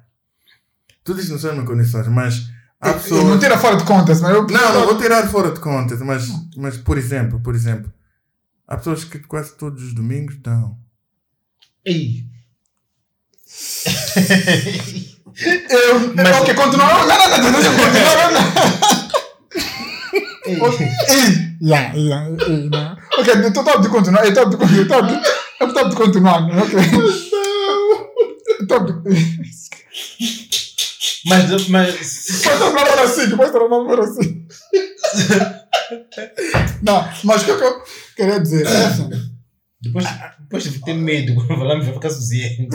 [1.04, 2.48] Tu dizes que não em condições, mas
[2.80, 3.24] há Eu- eu pessoas.
[3.24, 4.46] Não tira fora de contas, mas eu.
[4.46, 7.92] Não, não vou tirar fora de contas, mas, mas por exemplo, por exemplo,
[8.68, 10.78] há pessoas que quase todos os domingos estão.
[11.84, 12.24] Ei.
[15.70, 16.14] Eu.
[16.14, 17.06] Mas- Ok, continuar.
[17.06, 18.32] Não, não, não, deixa eu continuar.
[18.32, 18.40] não.
[20.46, 20.56] Ei.
[21.08, 22.96] Ei, yeah, yeah, não.
[23.20, 24.24] Ok, eu estou de continuar.
[24.24, 25.22] Eu estou de continuar.
[25.60, 26.42] Eu estou de continuar.
[26.62, 26.78] Ok.
[28.48, 28.92] Eu estou de.
[31.26, 34.46] Mas, mas Pode tornar assim, pode tornar assim.
[36.82, 37.82] Não, mas o que eu
[38.16, 39.10] queria dizer é assim.
[39.82, 40.06] depois,
[40.40, 42.68] depois de ter medo quando falamos, vai ficar sozinho.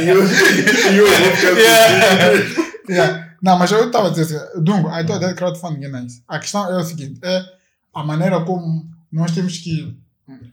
[0.00, 2.68] E eu, eu vou ficar.
[2.88, 3.28] Yeah.
[3.42, 6.22] Não, mas eu estava a dizer assim, Dungo, a tua ideia de crowdfunding é nice.
[6.26, 7.57] A questão é o seguinte, é
[8.00, 9.96] a maneira como nós temos que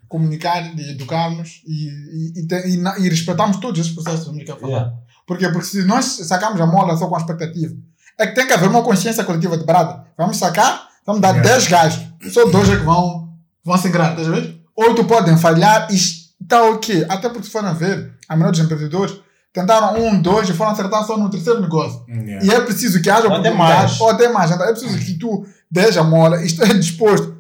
[0.08, 4.68] comunicar e educar-nos e, e, e, te- e, e respeitarmos todos esses processos que falar.
[4.68, 4.94] Yeah.
[5.28, 5.50] Porquê?
[5.50, 7.76] Porque se nós sacamos a mola só com a expectativa,
[8.18, 10.06] é que tem que haver uma consciência coletiva de brada.
[10.18, 11.50] Vamos sacar, vamos dar Yeah.
[11.50, 13.30] 10 gajos, só dois é que vão,
[13.64, 14.62] vão se engrar, estás a ver?
[14.78, 17.06] Oito podem falhar e está ok.
[17.10, 19.16] Até porque se forem ver, a maioria dos empreendedores
[19.54, 22.04] tentaram um, dois e foram acertar só no terceiro negócio.
[22.08, 22.46] Yeah.
[22.46, 24.00] E é preciso que haja Ou até oportunidade, mais.
[24.02, 24.52] ou até mais.
[24.52, 27.35] Então é preciso que tu deixe a mola e esteja disposto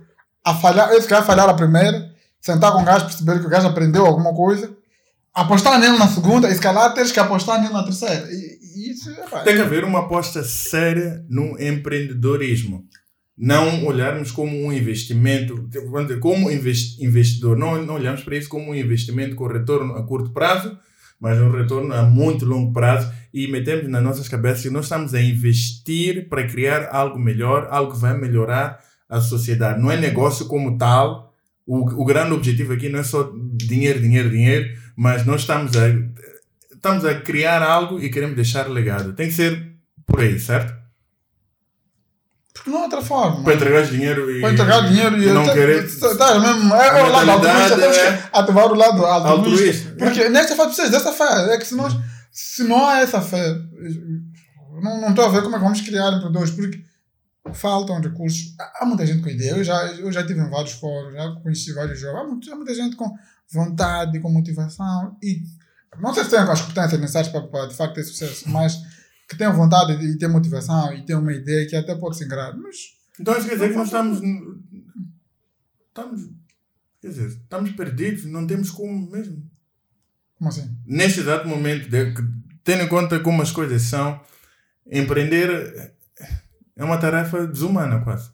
[0.45, 0.91] a falhar.
[0.93, 4.33] Esse cara falhar a primeira, sentar com o gajo, perceber que o gajo aprendeu alguma
[4.33, 4.71] coisa,
[5.33, 8.27] apostar nele na segunda e se calhar teres que apostar nele na terceira.
[8.31, 12.83] E, isso é Tem que haver uma aposta séria no empreendedorismo.
[13.37, 18.71] Não olharmos como um investimento, tipo, como invest- investidor, não, não olhamos para isso como
[18.71, 20.77] um investimento com retorno a curto prazo,
[21.19, 25.13] mas um retorno a muito longo prazo e metemos nas nossas cabeças que nós estamos
[25.13, 28.79] a investir para criar algo melhor, algo que vai melhorar
[29.09, 29.81] a sociedade.
[29.81, 31.33] Não é negócio como tal.
[31.65, 35.87] O, o grande objetivo aqui não é só dinheiro, dinheiro, dinheiro, mas nós estamos a,
[36.73, 39.13] estamos a criar algo e queremos deixar legado.
[39.13, 39.73] Tem que ser
[40.05, 40.85] por aí, certo?
[42.65, 43.43] porque não há outra forma.
[43.43, 45.99] Para entregar dinheiro e, Para entregar dinheiro e, não até- querer.
[46.17, 49.95] Tá, mesmo, é, é o lado altruísta, temos é- que ativar o lado altruísta.
[49.99, 51.53] Porque nesta fase precisas dessa fé.
[51.53, 51.95] É que se, nós,
[52.31, 53.55] se não há essa fé,
[54.81, 56.81] não não estou a ver como é que vamos criar empreendedores, porque
[57.53, 58.55] faltam recursos.
[58.59, 59.51] Há- muita gente com ideia.
[59.51, 62.47] Eu já, eu já estive em vários fóruns, já conheci vários jovens.
[62.49, 63.15] Há, há muita gente com
[63.51, 65.43] vontade, com motivação e
[66.01, 68.75] não sei se tem as competências necessárias para, para de facto ter sucesso, mas
[69.29, 72.53] que tenham vontade e ter motivação e ter uma ideia que até pode se engrar.
[72.57, 72.75] Mas
[73.19, 74.19] Então isso quer dizer que nós estamos.
[75.87, 76.29] Estamos.
[77.01, 79.41] Quer dizer, estamos perdidos, não temos como mesmo.
[80.37, 80.75] como assim?
[80.85, 82.13] Neste exato momento, de,
[82.63, 84.19] tendo em conta como as coisas são,
[84.91, 85.94] empreender
[86.77, 88.29] é uma tarefa desumana quase.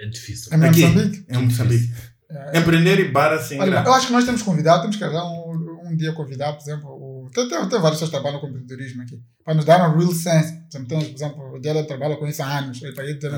[0.00, 0.52] É difícil.
[0.52, 0.86] É mesmo Aqui.
[0.86, 1.24] Moçambique?
[1.28, 1.92] É Moçambique.
[2.30, 2.58] É.
[2.58, 3.58] Empreender e bar assim.
[3.58, 6.62] Olha, eu acho que nós temos convidado, temos que arranjar um, um dia convidar, por
[6.62, 9.90] exemplo, o, tem, tem, tem vários pessoas que trabalham com empreendedorismo aqui, para nos dar
[9.90, 10.59] um real sense.
[10.70, 12.78] Por exemplo, temos, por exemplo, o Diela trabalha com isso há anos.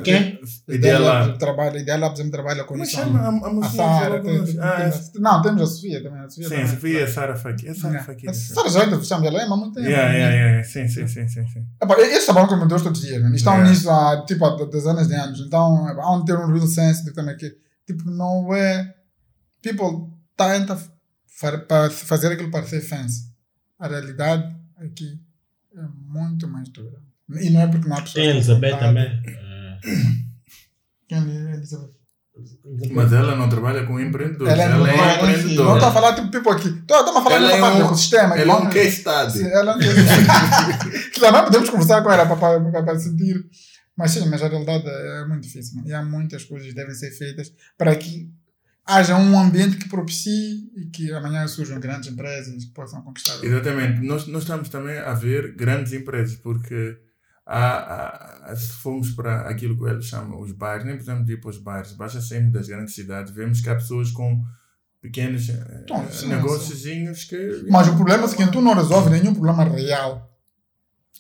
[0.05, 0.39] Quem?
[0.69, 1.37] o Ideia Diela lá.
[1.39, 3.43] trabalha, por exemplo, trabalha com Como isso há chama anos.
[3.43, 3.71] a, a A?
[3.71, 4.61] Sara, que tem, tem?
[4.61, 6.21] Ah, tem- essa- não, temos a Sofia também.
[6.21, 6.67] A Sofia Sim, também.
[6.69, 7.69] Sofia e a Sara Faqui.
[7.69, 8.07] É Sara Yeah.
[8.07, 8.29] Faqui.
[8.29, 9.87] A Sara já ainda fechamos ela, é, mas muito tempo.
[9.89, 10.65] Yeah, yeah, yeah.
[10.65, 11.67] Sim, sim, sim, sim, sim.
[11.83, 13.23] Epá, eles trabalham com empreendedores todos os dias.
[13.35, 13.71] Estão Yeah.
[13.71, 15.41] nisso há, tipo, há dezenas de anos.
[15.41, 17.57] Então, há de ter um real sense de também que,
[17.87, 18.95] tipo, não é...
[19.63, 20.77] People tenta
[21.27, 23.31] fa- para fazer aquilo parecer fancy.
[23.79, 25.21] A realidade aqui
[25.77, 27.01] é muito mais dura.
[27.41, 28.25] E não é porque não há pessoas...
[28.25, 29.05] Tem Elizabeth também.
[29.05, 29.79] É.
[31.09, 32.03] Quem é Elizabeth?
[32.93, 34.53] Mas ela não trabalha com empreendedores.
[34.53, 35.75] Ela, Ela, é, é não empreendedora.
[35.75, 36.69] estou a falar tipo people aqui.
[36.69, 38.39] Estou a falar Ela é parte do ecossistema.
[38.39, 39.33] Ela é um case study.
[39.33, 43.45] Sim, ela que também podemos conversar com ela para, para, para sentir.
[43.97, 45.83] Mas sim, mas a realidade é muito difícil.
[45.85, 48.31] E há muitas coisas que devem ser feitas para que
[48.87, 53.45] haja um ambiente que propicie e que amanhã surjam grandes empresas que possam conquistar.
[53.45, 54.01] Exatamente.
[54.01, 56.97] Nós, nós estamos também a ver grandes empresas, porque
[57.47, 61.51] há- há- se formos para aquilo que eles chamam os bairros, nem precisamos ir para
[61.51, 64.43] os bairros, basta sairmos das grandes cidades, vemos que há pessoas com
[65.01, 67.65] pequenos eh, sim, negóciozinhos que.
[67.69, 70.29] Mas o problema é seguinte: tu não resolve nenhum problema real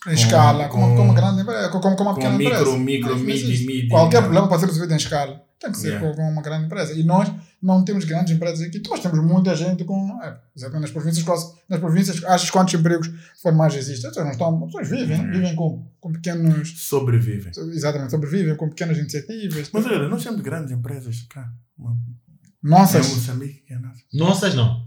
[0.06, 2.76] em escala, como, com- como, grande empresa, como, como uma com pequena micro, empresa.
[2.78, 4.22] micro, Não, não midi, midi, Qualquer não.
[4.24, 5.40] problema pode ser resolvido em escala.
[5.62, 6.08] Tem que ser Yeah.
[6.10, 6.92] com, com uma grande empresa.
[6.92, 7.32] E nós
[7.62, 8.82] não temos grandes empresas aqui.
[8.90, 10.20] Nós temos muita gente com.
[10.22, 13.08] É, exatamente nas províncias, quase, nas províncias, achas quantos empregos
[13.40, 14.10] formais existem?
[14.10, 15.30] As pessoas, não estão, as pessoas vivem, Uhum.
[15.32, 16.80] vivem com, com pequenos.
[16.80, 17.52] Sobrevivem.
[17.72, 19.70] Exatamente, sobrevivem com pequenas iniciativas.
[19.72, 21.48] Mas olha, nós temos grandes empresas cá.
[21.78, 23.08] Uma, é Nossas.
[23.08, 24.00] Moçambique, que é nossa.
[24.12, 24.86] Nossas não.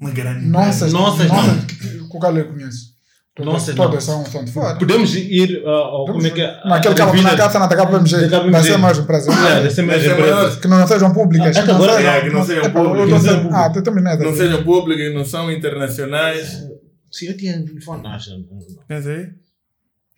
[0.00, 0.92] Uma grande Nossas.
[0.92, 1.64] Nossas, nossas.
[1.66, 2.78] que- que o Carlos conhece.
[2.78, 2.93] Todas,
[3.36, 4.22] Nossas, todas não.
[4.22, 4.78] são, são de fora.
[4.78, 6.04] Podemos ir uh, ao.
[6.04, 6.60] Como é que é?
[6.64, 8.16] Naquele cabo, na casa, na KPMG.
[8.16, 8.50] da KPMG.
[8.52, 9.36] Vai ser mais empresas.
[9.36, 10.60] É, deve ser mais maior.
[10.60, 11.56] Que não sejam públicas.
[11.56, 13.26] Ah, é que agora- É, que não sejam eu públicas.
[13.52, 14.36] Ah, tu também não é Não daqui.
[14.36, 16.62] sejam públicas, não são internacionais.
[17.10, 18.02] Sim, eu tinha telefone.
[18.04, 18.84] Não, não.
[18.86, 19.34] Quer dizer?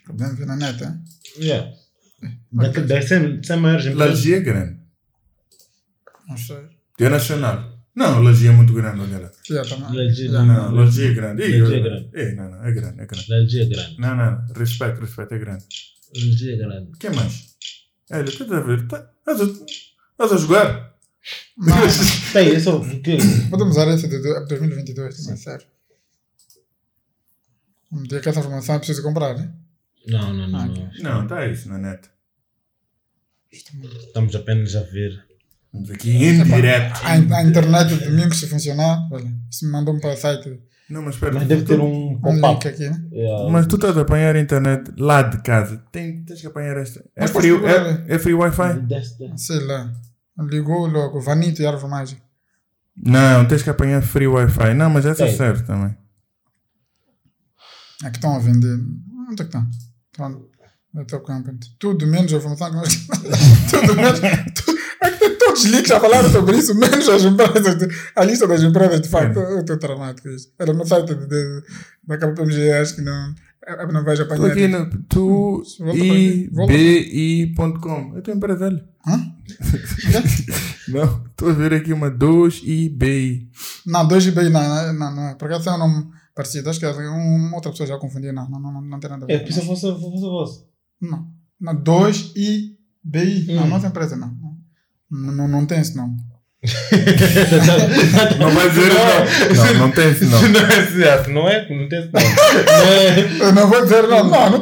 [0.06, 0.94] Podemos ver na net, hein?
[1.40, 1.72] Yeah.
[2.52, 4.08] Deve deve ser, maiores empresas.
[4.10, 4.76] Lagia é grande.
[6.28, 6.58] Não sei.
[7.00, 7.75] É nacional.
[7.96, 9.30] Não, Lagia é muito grande, olha lá.
[9.50, 9.94] É.
[9.94, 10.44] Lagia- Já.
[10.44, 11.42] Não, Lagia é grande.
[11.42, 12.10] Ih, Lagia é grande.
[12.12, 13.32] É, não, não, é grande, é grande.
[13.32, 13.98] LG é grande.
[13.98, 15.64] Não, não, respeito, respeito, é grande.
[16.14, 16.90] LG é grande.
[16.92, 17.56] O que mais?
[18.12, 18.86] Olha, estás a ver?
[18.86, 20.94] Tá- Estás a, jogar?
[21.56, 21.74] Não,
[22.32, 23.16] Tem, é o quê?
[23.50, 25.66] podemos usar esse de de 2022, também, sério.
[27.90, 29.52] Um dia que essa informação é preciso comprar, né?
[30.06, 30.60] Não, não, não.
[30.60, 30.90] Ah, não.
[31.02, 32.08] Não, está isso na net.
[33.50, 35.25] Estamos apenas a ver.
[35.92, 37.00] Aqui em direto.
[37.04, 40.60] A, a internet de domingo, se funcionar, olha, isso me mandou-me para o site.
[40.88, 41.34] Não, mas espera.
[41.34, 42.46] Mas deve tu- ter um Um pop-up.
[42.54, 43.04] link aqui, né?
[43.12, 43.50] Yeah.
[43.50, 45.82] Mas tu estás a apanhar a internet lá de casa.
[45.90, 47.00] Tem, tens que apanhar esta.
[47.16, 48.86] É Mas free, é, é free Wi-Fi?
[49.36, 49.92] Sei lá.
[50.38, 52.22] Ligou logo, Vanito e Árvore Mágica.
[52.96, 54.74] Não, tens que apanhar free Wi-Fi.
[54.74, 55.36] Não, mas essa Tem.
[55.36, 55.96] serve também.
[58.04, 58.78] Aqui estão a vender.
[59.28, 59.66] Onde é que estão?
[60.12, 60.46] Estão
[60.94, 61.58] no teu camping.
[61.78, 62.94] Tudo menos a informação que nós.
[63.70, 64.20] Tudo menos.
[64.20, 67.78] tu- Aqui tem todos os links já falaram sobre isso, menos as empresas.
[67.78, 69.38] de- a lista das empresas, de facto.
[69.38, 70.52] Eu estou tramado com isso.
[70.58, 71.62] Era no site de, de,
[72.06, 73.34] da KPMG, acho que não.
[73.66, 74.52] eh, Não vais Estou apanhar.
[74.52, 75.62] aqui no tu
[76.66, 78.12] para ibi.com.
[78.16, 78.84] Eu tenho empresa velha.
[79.06, 79.32] Hã?
[80.88, 83.48] Não, estou a ver aqui uma 2ibi.
[83.86, 85.34] Não, 2GB não, não, não é.
[85.34, 86.70] Por acaso é um nome parecido.
[86.70, 88.32] Acho que é uma outra pessoa já confundiu.
[88.32, 89.32] Não, não, não, não, não tem nada a ver.
[89.34, 90.64] É, que fosse a vossa.
[91.00, 91.26] Não.
[91.60, 93.54] Não, 2IBI.
[93.54, 93.68] Não, Hum.
[93.68, 94.28] nossa empresa não.
[95.10, 96.16] Não, não, não tem esse nome.
[98.38, 99.54] Não vai dizer não.
[99.54, 100.48] Não, não tem esse nome.
[100.48, 101.68] não é certo, não é?
[101.68, 102.26] Não tem esse nome.
[102.66, 103.20] Não é?
[103.46, 104.24] Eu não vou dizer não.
[104.28, 104.60] Não, não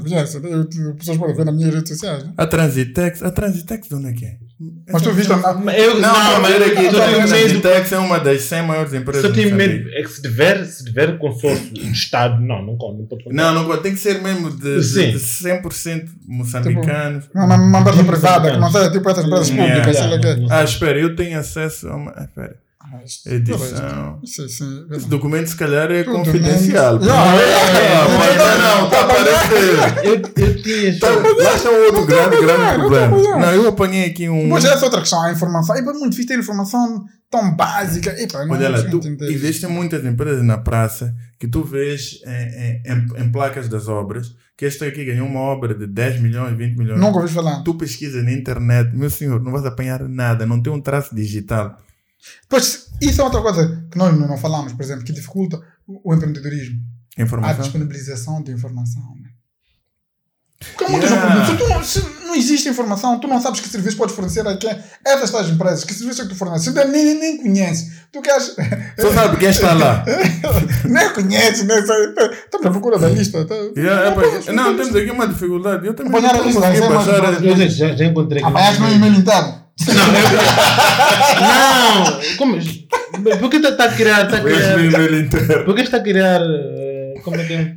[0.00, 0.40] conhecem.
[0.42, 2.24] Eu, as pessoas podem ver nas minhas redes sociais.
[2.24, 2.32] Né?
[2.36, 3.22] A Transitex.
[3.22, 4.38] A Transitex de onde é que é?
[4.90, 5.36] Mas tu viste a.
[5.76, 6.84] Eu, Não, mas era aqui.
[6.90, 7.28] só tenho A medo.
[7.28, 9.26] Transitex é uma das 100 maiores empresas.
[9.26, 9.88] Só tenho medo.
[9.90, 13.24] É que se tiver, se tiver consórcio de Estado, não, não, conta, não pode.
[13.36, 13.82] Não, não pode.
[13.82, 17.24] Tem que ser mesmo de, de, de 100% moçambicanos.
[17.34, 19.74] Uma, uma, uma empresa Tipo privada, que não seja tipo essas empresas Yeah.
[19.84, 20.20] públicas.
[20.20, 20.36] que é.
[20.36, 22.12] não, Ah, espera, eu tenho acesso a uma.
[22.16, 22.56] Ah, espera.
[22.92, 23.00] Ah,
[23.34, 24.20] Edição.
[24.24, 24.86] Sim, sim.
[24.92, 26.96] Esse documento, se calhar, é Tudo confidencial.
[27.02, 30.04] Ah, mas não, não, está a aparecer.
[30.04, 30.98] Eu, eu tinha.
[30.98, 33.16] Tá, Lá está um outro grande, grande não problema.
[33.38, 34.48] Não, eu apanhei aqui um.
[34.48, 35.22] Mas essa é outra questão.
[35.22, 35.76] A informação.
[35.76, 38.10] É muito difícil ter informação tão básica.
[38.20, 42.82] Epa, não Olha lá, tu, existem muitas empresas na praça que tu vês em, em-
[42.92, 46.78] em- em placas das obras que este aqui ganhou uma obra de 10 milhões, 20
[46.78, 46.98] milhões.
[46.98, 47.62] Nunca ouvi falar.
[47.62, 51.76] Tu pesquisa na internet, meu senhor, não vais apanhar nada, não tem um traço digital.
[52.48, 56.80] Pois, isso é outra coisa que nós não falamos, por exemplo, que dificulta o empreendedorismo.
[57.18, 57.62] A Informação.
[57.62, 59.02] disponibilização de informação.
[59.20, 59.30] Né?
[60.58, 61.34] Porque há muitas Yeah.
[61.34, 61.58] informações.
[61.58, 64.70] Tu não, se não existe informação, tu não sabes que serviço podes fornecer a quem.
[65.04, 66.72] Essas tais empresas, que serviço é que tu forneces?
[66.72, 67.92] Tu nem, nem, conheces.
[68.12, 68.54] Tu queres.
[68.98, 70.04] Só sabe quem está lá.
[70.84, 72.14] nem conheces, nem sabe.
[72.44, 73.44] Estamos à procura da lista.
[73.44, 73.54] Tá?
[73.76, 75.86] Yeah, é, podes- pá, não, temos aqui uma dificuldade.
[75.86, 77.24] Eu também Apanhar a não lista consegui baixar.
[77.24, 78.50] a- já, já, já encontrei aqui.
[78.50, 79.65] Apanhaste no e-mail interno.
[81.40, 82.36] Não!
[82.38, 82.58] Como?
[83.40, 84.24] Por que está a criar.
[84.24, 86.40] Está a criar por que está a criar.
[87.22, 87.76] Como é que é?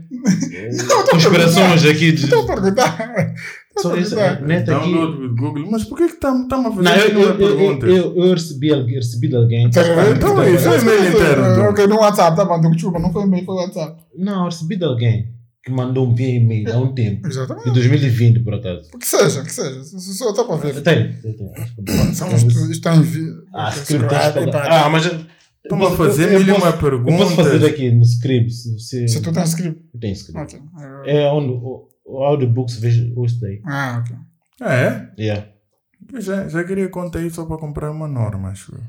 [1.12, 2.24] Conspirações aqui de.
[2.26, 3.34] Estou a perguntar.
[3.78, 4.42] Só isso, perguntar.
[4.46, 4.92] net aqui.
[4.92, 5.68] Download with Google.
[5.72, 7.86] Mas por que que estamos a fazer Não, eu, eu, eu, pergunta?
[7.86, 9.70] eu, eu recebi, alguém- recebi de alguém.
[9.70, 10.16] Ver?
[10.18, 11.70] Então, isso é e-mail interno, então.
[11.70, 14.02] Ok, no WhatsApp, tá bom, desculpa, não foi e-mail, foi WhatsApp.
[14.18, 15.39] Não, eu recebi de alguém.
[15.64, 17.28] Que mandou-me via e-mail há um tempo.
[17.28, 17.70] Exatamente.
[17.70, 18.90] Em 2020, por acaso.
[18.92, 19.84] Que seja, que seja.
[19.84, 20.82] Só está para ver.
[20.82, 22.14] Tem, tem, tem.
[22.14, 23.44] São está em vídeo.
[23.54, 24.72] Ah, script tens que pagar.
[24.86, 25.06] Ah, mas.
[25.62, 28.52] Estão a fazer eu mil e posso- uma Eu posso fazer aqui no script.
[28.52, 29.82] Se, se, Se tu tens script.
[29.94, 30.42] Eu tenho script.
[30.42, 30.62] Ok.
[31.06, 33.62] É onde o, o audiobook se vê hoje daí.
[33.66, 34.16] Ah, ok.
[34.62, 35.12] Ah, é?
[35.20, 35.48] Yeah.
[36.14, 38.74] Eu já, já queria contar isso só para comprar uma norma, acho.
[38.74, 38.82] eu.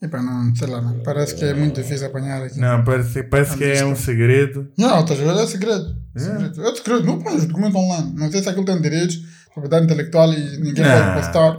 [0.00, 1.00] Epá, não, sei lá, não.
[1.02, 2.58] parece que é muito difícil apanhar aqui.
[2.60, 4.68] Não, parece, parece que é um segredo.
[4.78, 5.42] Não, estás a ver?
[5.42, 5.96] É segredo.
[6.14, 6.20] É?
[6.20, 6.62] segredo.
[6.62, 7.04] É segredo.
[7.04, 8.12] Não põe os documentos online.
[8.16, 9.18] Não sei se aquilo tem direitos,
[9.52, 11.14] propriedade intelectual e ninguém Não.
[11.14, 11.58] pode postar.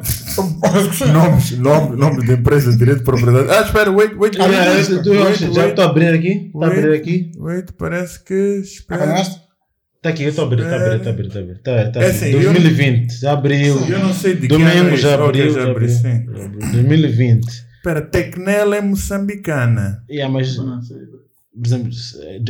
[1.11, 3.49] Nomes, nome, nome de empresa, direito de propriedade.
[3.51, 4.89] Ah, espera, wait, wait, Ah, wait.
[5.05, 6.51] wait, acho- já wait, estou a abrir aqui.
[6.53, 7.01] Está a abrir Wait.
[7.01, 7.31] aqui.
[7.37, 8.33] wait, parece que.
[8.63, 9.03] Espera.
[9.03, 9.41] Apanhaste?
[9.97, 11.57] Está aqui, eu estou a abrir, está a abrir, está a abrir, está a abrir.
[11.61, 13.85] Tá, tá É assim, eu- 2020, já abriu.
[13.89, 15.51] Eu não sei de que Domingo é já abriu.
[15.51, 15.89] já já abri, abriu.
[15.89, 16.25] sim.
[16.37, 16.59] Já abriu.
[16.71, 17.68] 2020.
[17.79, 20.03] Espera, Tecnel é moçambicana.
[20.09, 20.97] Yeah, mas, por Não sei.
[21.65, 21.89] exemplo,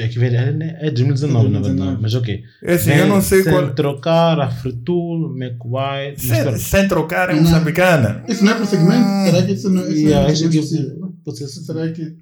[0.01, 1.75] é que ver- é é 2019, na verdade.
[1.77, 2.01] 2019.
[2.01, 2.43] Mas ok.
[2.63, 3.73] É assim, eu não sei Sem qual.
[3.73, 6.21] trocar, a Freetool, McWhite.
[6.21, 7.43] Sem, sem trocar é Não.
[7.43, 8.23] moçambicana.
[8.27, 9.05] Isso não é prosseguimento?
[9.31, 10.57] Será que isso não, isso Yeah, não é acho que
[11.65, 12.15] Será que.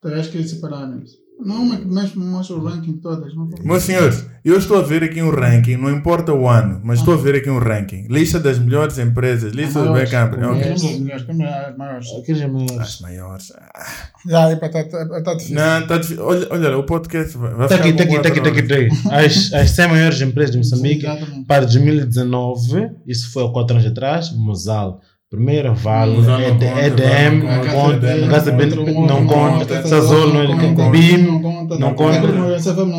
[0.00, 0.08] Que
[0.48, 1.10] separarmos?
[1.38, 3.34] Não, mas mostra o ranking todas.
[3.34, 7.00] Não Meus senhores, eu estou a ver aqui um ranking, não importa o ano, mas
[7.00, 8.06] estou a ver aqui um ranking.
[8.08, 10.36] Lista das melhores empresas, lista dos backup.
[10.36, 10.58] maiores.
[10.58, 10.62] Ok.
[10.62, 12.06] Queremos as melhores, as maiores.
[12.18, 12.78] Aqueles é maiores.
[12.78, 13.52] As maiores.
[13.74, 15.56] Ah, Já, epa, está tá, tá difícil.
[15.56, 16.24] Não, tá difícil.
[16.24, 19.08] Olha, olha, o podcast vai, Está ficar aqui, está aqui, está aqui, está aqui, está
[19.10, 19.26] aqui.
[19.26, 21.06] As, as 100 maiores empresas de Moçambique
[21.48, 25.00] para 2019, isso foi há 4 anos atrás, Mosal.
[25.34, 30.58] Primeira Vale, conta, EDM, Vale não conta, conta, Casa não conta, não conta, Sazol não
[30.58, 31.78] conta, BIM não conta,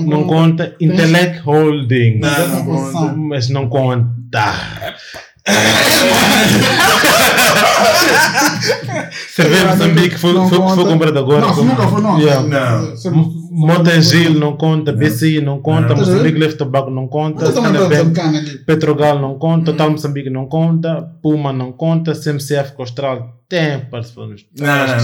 [0.05, 2.19] não conta, Intellect Holding,
[3.15, 4.53] mas não conta.
[9.29, 11.41] Cerveja Moçambique foi, comprada agora.
[11.41, 12.01] Não, nunca foi.
[12.01, 12.95] Não.
[13.55, 15.97] Montagil não conta, BCI não conta, Não.
[15.97, 17.45] Moçambique Left Tobacco não conta.
[18.65, 24.43] Petrogal não conta, Total Moçambique não conta, Puma não conta, CMCF Costral tem participado nos
[24.59, 24.99] Não, não, não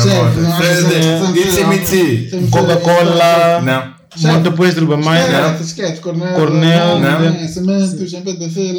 [2.49, 4.01] Coca-Cola, Não.
[4.15, 4.33] Chefe.
[4.35, 7.47] Montepois de mais, Esquece, Cornel, Cornel, né?
[7.47, 8.73] Cimentos, MPTC,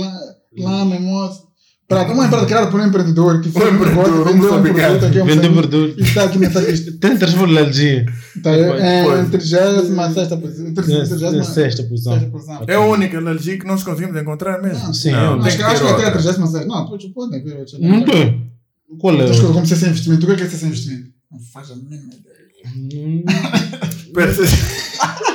[0.58, 1.51] Lama, Moço.
[1.92, 5.18] Para uma empresa criada por um empreendedor que foi Um empreendedor, vendeu um produto aqui
[5.18, 5.94] em vende Moçambique verdura.
[5.96, 6.90] e está aqui nessa lista.
[6.90, 8.06] De alergia.
[8.42, 9.20] Tá, é Pode.
[9.20, 10.74] em 36 posição.
[10.74, 12.30] 36 Sexta posição.
[12.30, 12.64] posição.
[12.66, 14.94] É a única alergia que nós conseguimos encontrar mesmo.
[14.94, 16.12] Sim, não, é tem Acho que até a outra.
[16.12, 16.66] 36.
[16.66, 17.64] Não, depois podem ver.
[17.80, 18.52] Não tem.
[18.98, 19.18] Qual é?
[19.18, 20.24] Coisas como ser sem investimento.
[20.24, 21.08] O que é que é sem investimento?
[21.30, 22.42] Não faz a mínima ideia.
[22.76, 23.24] Hum,
[24.06, 24.32] Espera,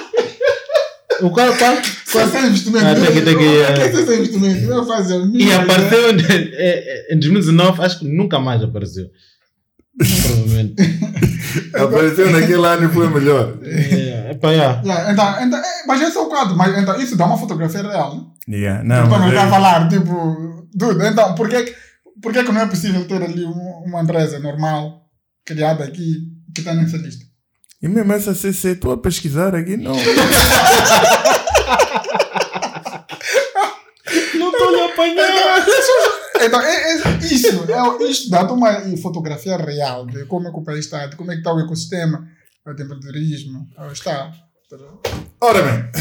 [1.21, 1.75] O qual, qual?
[2.05, 2.85] Ser sem investimento.
[2.85, 4.67] Ah, tem que- O que é ser sem investimento?
[4.67, 9.05] Não faz a E apareceu em, é, é, em 2019, acho que nunca mais apareceu.
[9.97, 10.75] Provavelmente.
[11.73, 13.57] Apareceu naquele ano e foi melhor.
[13.63, 14.81] É, epá, yeah.
[14.83, 16.55] Yeah, então, então, é, mas esse é o quadro.
[16.55, 18.15] Mas, então, isso dá uma fotografia real,
[18.47, 18.57] né?
[18.57, 21.73] Yeah, não, Para não mas estar a é- falar, tipo, dude, então, por que,
[22.21, 25.01] por que que não é possível ter ali um- uma empresa normal,
[25.45, 26.17] criada aqui,
[26.53, 27.25] que está nessa lista?
[27.81, 29.93] E mesmo essa CC, estou a pesquisar aqui, não.
[34.35, 35.67] Não estou lhe apanhando.
[36.41, 40.63] Então, é, é, isso, é, isto dá uma fotografia real de como é que o
[40.63, 42.27] país está, de como é que está o ecossistema,
[42.65, 44.31] o empreendedorismo, está.
[45.41, 45.91] Ora bem,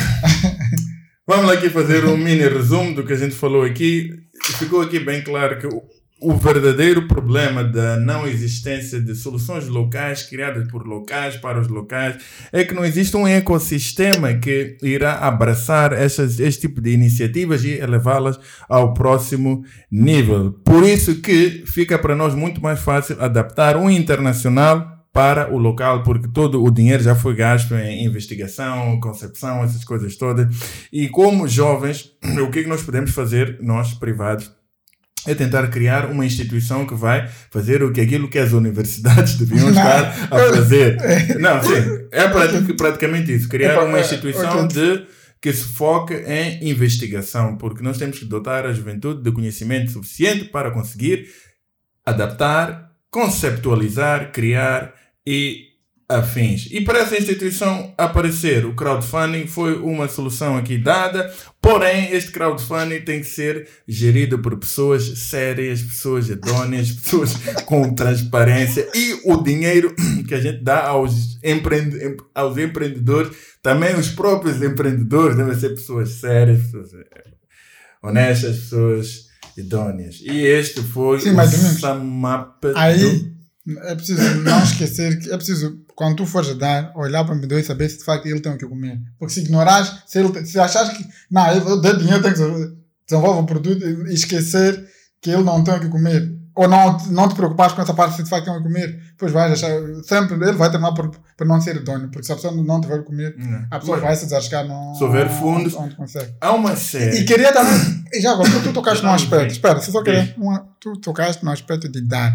[1.26, 4.10] vamos aqui fazer um mini resumo do que a gente falou aqui.
[4.58, 5.66] Ficou aqui bem claro que
[6.20, 12.16] o, verdadeiro problema da não existência de soluções locais criadas por locais para os locais
[12.52, 18.38] é que não existe um ecossistema que irá abraçar este tipo de iniciativas e elevá-las
[18.68, 20.52] ao próximo nível.
[20.64, 26.02] Por isso que fica para nós muito mais fácil adaptar um internacional para o local,
[26.02, 30.54] porque todo o dinheiro já foi gasto em investigação, concepção, essas coisas todas.
[30.92, 34.52] E como jovens, o que é que nós podemos fazer, nós privados,
[35.26, 39.68] é tentar criar uma instituição que vai fazer o que aquilo que as universidades deviam
[39.68, 40.96] estar a fazer.
[41.38, 43.48] Não, sim, é prati- praticamente isso.
[43.48, 45.06] Criar uma é, instituição de
[45.40, 50.46] que se foque em investigação, porque nós temos que dotar a juventude de conhecimento suficiente
[50.46, 51.26] para conseguir
[52.04, 54.94] adaptar, conceptualizar, criar
[55.26, 55.65] e
[56.08, 56.68] afins.
[56.70, 63.00] E para essa instituição aparecer, o crowdfunding foi uma solução aqui dada, porém este crowdfunding
[63.00, 67.34] tem que ser gerido por pessoas sérias, pessoas idôneas, pessoas
[67.64, 69.94] com transparência e o dinheiro
[70.28, 75.70] que a gente dá aos, empreende em- aos empreendedores, também os próprios empreendedores devem ser
[75.70, 77.24] pessoas sérias, pessoas eh,
[78.00, 79.26] honestas, pessoas
[79.56, 80.20] idôneas.
[80.22, 81.46] E este foi Sim, o.
[81.80, 83.35] Samap Aí, do...
[83.84, 87.34] É preciso não esquecer que é preciso, quando tu fores a dar, olhar para o
[87.36, 88.98] vendedor e saber se de facto ele tem o que comer.
[89.18, 92.38] Porque se ignorares, se, ele, se achares que não, ele dá dinheiro, tem que
[93.08, 94.86] desenvolver o produto e esquecer
[95.20, 96.34] que ele não tem o que comer.
[96.54, 98.98] Ou não, não te preocupares com essa parte se de facto tem o que comer,
[99.10, 99.70] depois vais achar,
[100.04, 102.08] sempre ele vai terminar por, por não ser idôneo.
[102.08, 103.66] Porque se a pessoa não tiver o que comer, Não.
[103.70, 106.32] a pessoa Mas vai se desarriscar no, Se houver fundos- onde consegue.
[106.40, 107.18] Há uma série.
[107.18, 108.04] E queria também.
[108.12, 109.52] E já agora, tu, tu tocaste num Não, aspecto.
[109.52, 110.34] Espera, se só querer.
[110.38, 112.32] Uma, tu tocaste no aspecto de dar.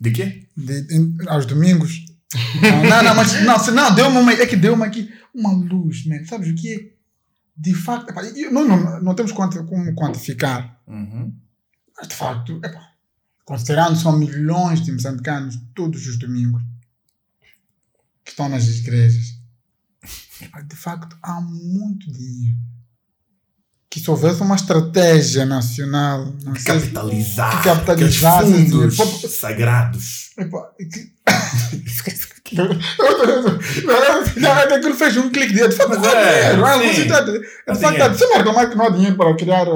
[0.00, 0.48] De quê?
[0.56, 2.06] De, de- aos domingos.
[2.62, 4.32] Não, não, não, mas não, se não, deu-me uma.
[4.32, 6.24] É que deu-me aqui uma luz, man.
[6.24, 6.90] Sabes o que é?
[7.56, 10.80] De facto, eu- não, não, não temos como quantificar.
[10.86, 11.34] Uhum.
[11.96, 12.92] Mas de facto, epá,
[13.44, 16.62] considerando são milhões de moçambicanos todos os domingos
[18.24, 19.38] que estão nas igrejas,
[20.40, 22.56] epá, de facto há muito dinheiro.
[23.90, 27.62] Que se houvesse uma estratégia nacional, não se- Capitalizar.
[27.64, 29.28] capitalizasse aqueles fundos dinheiro.
[29.28, 30.30] sagrados.
[30.34, 31.12] Que...
[34.40, 37.04] não, é aquilo fez um clique de de facto, não há dinheiro.
[37.04, 39.66] De facto, reclamar que não há dinheiro para criar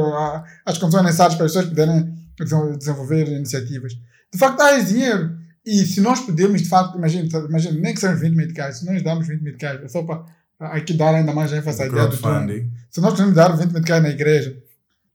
[0.66, 3.92] as condições necessárias para as pessoas poderem desen- desenvolver iniciativas.
[4.32, 5.36] De facto, há dinheiro.
[5.66, 9.02] E se nós podemos, de facto, imagina, imagina nem que sejam 20 medicais, se nós
[9.02, 10.22] damos 20 medicais, é só para
[10.60, 12.16] uh, aqui dar ainda mais ênfase à ideia do.
[12.18, 12.70] Crowdfunding.
[12.90, 14.56] Se nós podemos dar 20 medicais na igreja,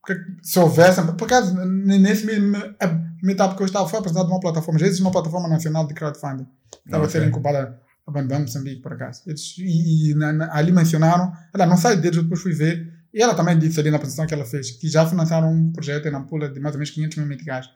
[0.05, 2.87] porque se houvesse, por acaso, nesse mesmo a
[3.23, 6.47] meetup que eu estava, foi apresentado uma plataforma, já existe uma plataforma nacional de crowdfunding,
[6.85, 9.21] estava a ser incubada a Bandão Moçambique, por acaso.
[9.27, 12.91] Eles, e e na- na- ali mencionaram, ela não sai deles, eu depois fui ver,
[13.13, 16.07] e ela também disse ali na apresentação que ela fez, que já financiaram um projeto
[16.07, 17.69] em Nampula de mais ou menos 500 mil medicais.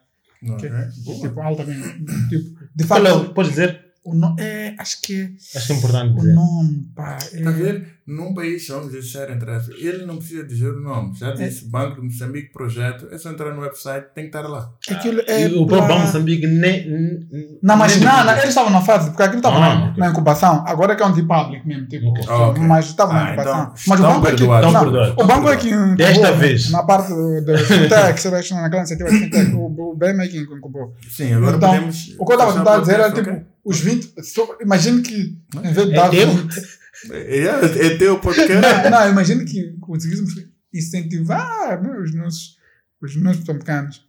[0.48, 0.68] Ok.
[1.04, 1.20] Boa.
[1.20, 2.04] Tipo, altamente.
[2.28, 3.80] Tipo, de Qual facto, é o- Podes dizer?
[4.04, 6.34] O no, é, acho que Acho é importante o dizer.
[6.34, 7.18] nome, pá.
[7.32, 7.98] É, Está a ver?
[8.06, 9.62] Num país, vamos deixar entrar.
[9.78, 11.14] Ele não precisa dizer o nome.
[11.16, 13.08] Já disse Banco de Moçambique Projeto.
[13.10, 14.70] É só entrar no website, tem que estar lá.
[14.90, 15.48] aquilo é.
[15.48, 16.86] E o próprio Banco Moçambique nem.
[16.86, 19.84] nem- Não, mas nem- não, não, eles estavam na fase, porque aquilo estava Ah, na,
[19.86, 19.94] ok.
[19.96, 22.24] na incubação, agora é que é um de public mesmo, tipo, Ok.
[22.28, 22.62] Ah, ok.
[22.62, 23.62] mas estava na Ah, incubação.
[23.62, 24.72] então, mas o banco é que, perdoados.
[24.72, 26.70] não, o banco é que incubou, Desta vez.
[26.70, 27.08] na parte
[27.46, 30.94] da fintech, naquela iniciativa de fintech, o, o BM é que incubou.
[31.08, 32.14] Sim, agora Então, podemos.
[32.18, 35.72] O que eu estava a tentar dizer era, tipo, os 20, só- imagine que, em
[35.72, 36.28] vez de É dar teu?
[36.28, 36.62] 20, ok?
[37.10, 38.52] É, é teu podcast.
[38.54, 40.34] não, não, imagine que conseguíssemos
[40.72, 42.56] incentivar os nossos,
[43.00, 44.04] os nossos moçambicanos,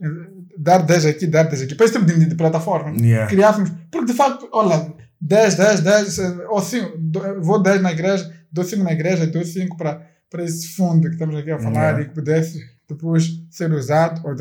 [0.58, 2.96] dar 10 aqui, dar 10 aqui, para esse tipo de, de plataforma.
[2.98, 3.28] Yeah.
[3.28, 3.72] criássemos.
[3.92, 6.98] Porque de facto, olha, 10, 10, 10, eh, ou 5,
[7.42, 11.14] vou 10 na igreja, dou 5 na igreja, dou 5 para, para esse fundo que
[11.14, 12.02] estamos aqui a falar Yeah.
[12.02, 14.36] e que pudesse depois ser usado ou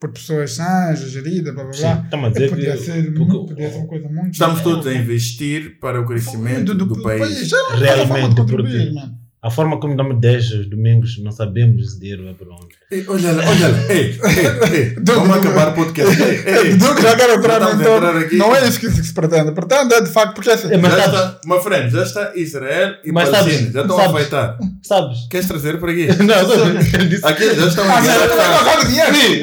[0.00, 2.00] por pessoas sãs, gerida, blá blá Sim, blá.
[2.04, 2.78] estamos a dizer Podia que.
[2.78, 4.32] ser, porque- muito, podia ser uma coisa muito.
[4.32, 7.46] Estamos todos a investir para o crescimento do, país.
[7.48, 9.19] Já não Realmente, forma de contribuir, porque- mano.
[9.42, 12.74] A forma como damos 10 aos domingos, não sabemos o dinheiro vai para onde.
[12.90, 13.78] Ei, olha lá, olha lá.
[13.88, 14.96] Ei, ei, ei.
[15.02, 16.22] Vamos acabar o podcast.
[16.22, 16.76] Ei, ei.
[16.76, 18.06] Do que já quero entrar Já a entorno.
[18.08, 18.36] entrar aqui.
[18.36, 19.52] Não é isso que se pretende.
[19.52, 20.70] Pretende é de facto, porque assim.
[20.70, 23.56] É, mas já sabes- está, my friend, já está Israel e Mas Palestina.
[23.60, 24.58] sabes- já estão sabes- a afeitar.
[24.82, 25.18] Sabes?
[25.30, 26.06] Queres trazer para aqui?
[26.22, 27.24] Não, disse.
[27.26, 28.08] Aqui já estão Ah, a você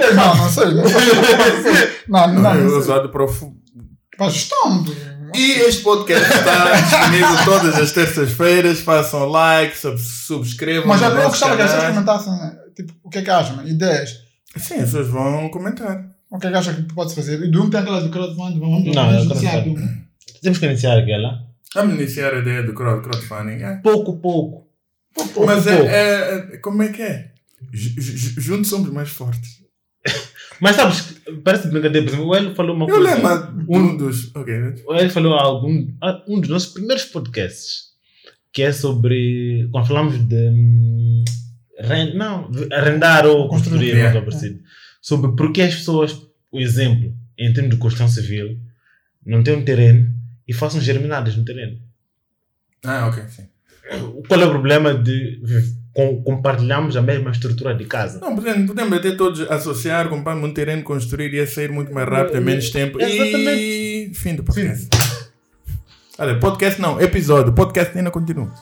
[0.05, 0.13] não?
[0.15, 0.65] Não, não sei.
[2.07, 3.27] Não, não, não, não usado para o
[4.17, 4.85] Para gestão.
[5.38, 8.79] E este podcast está disponível todas as terças-feiras.
[8.81, 10.88] Façam like, sub subscrevam.
[10.88, 12.05] Mas no eu gostava que as pessoas canal.
[12.05, 13.69] comentassem tipo, o que é que acham, né?
[13.69, 14.11] ideias.
[14.55, 16.05] Sim, as pessoas vão comentar.
[16.29, 17.41] O que é que acham que pode fazer?
[17.41, 19.75] E Doom tem aquela de crowdfunding, vamos Não, vamos iniciar Doom.
[20.41, 21.39] Temos que iniciar aquela.
[21.73, 23.61] Vamos iniciar a ideia do crowd, crowdfunding.
[23.63, 23.75] É.
[23.77, 24.67] Pouco, pouco.
[25.13, 25.83] Pouco, Mas pouco.
[25.83, 27.31] é, é- é- Como é que é?
[27.73, 29.57] Ju- ju- Juntos somos mais fortes.
[30.59, 32.05] Mas sabes, parece brincadeira.
[32.05, 33.15] Por exemplo, o Hélio falou uma Eu coisa.
[33.15, 34.35] lembro de um dos.
[34.35, 34.53] Ok.
[34.87, 35.87] O Hélio falou algum,
[36.27, 37.89] um dos nossos primeiros podcasts,
[38.51, 39.67] que é sobre.
[39.71, 40.35] Quando falamos de.
[40.49, 41.23] hum,
[41.79, 44.07] ren- não, arrendar ou Construir, construir, é.
[44.07, 44.59] algo parecido.
[45.01, 46.19] Sobre porque as pessoas,
[46.51, 48.57] o exemplo, em termos de construção civil,
[49.25, 50.11] não têm um terreno
[50.47, 51.77] e façam germinadas no terreno.
[52.83, 53.43] Ah, ok, sim.
[54.27, 55.39] Qual é o problema de
[55.97, 58.19] com, compartilharmos a mesma estrutura de casa?
[58.19, 62.37] Não, podemos, podemos até todos associar, comprar um terreno, construir e sair muito mais rápido,
[62.37, 63.01] em menos tempo.
[63.01, 64.19] E Exatamente.
[64.19, 64.89] fim do podcast.
[66.19, 67.51] Olha, podcast não, episódio.
[67.51, 68.53] Podcast ainda continua.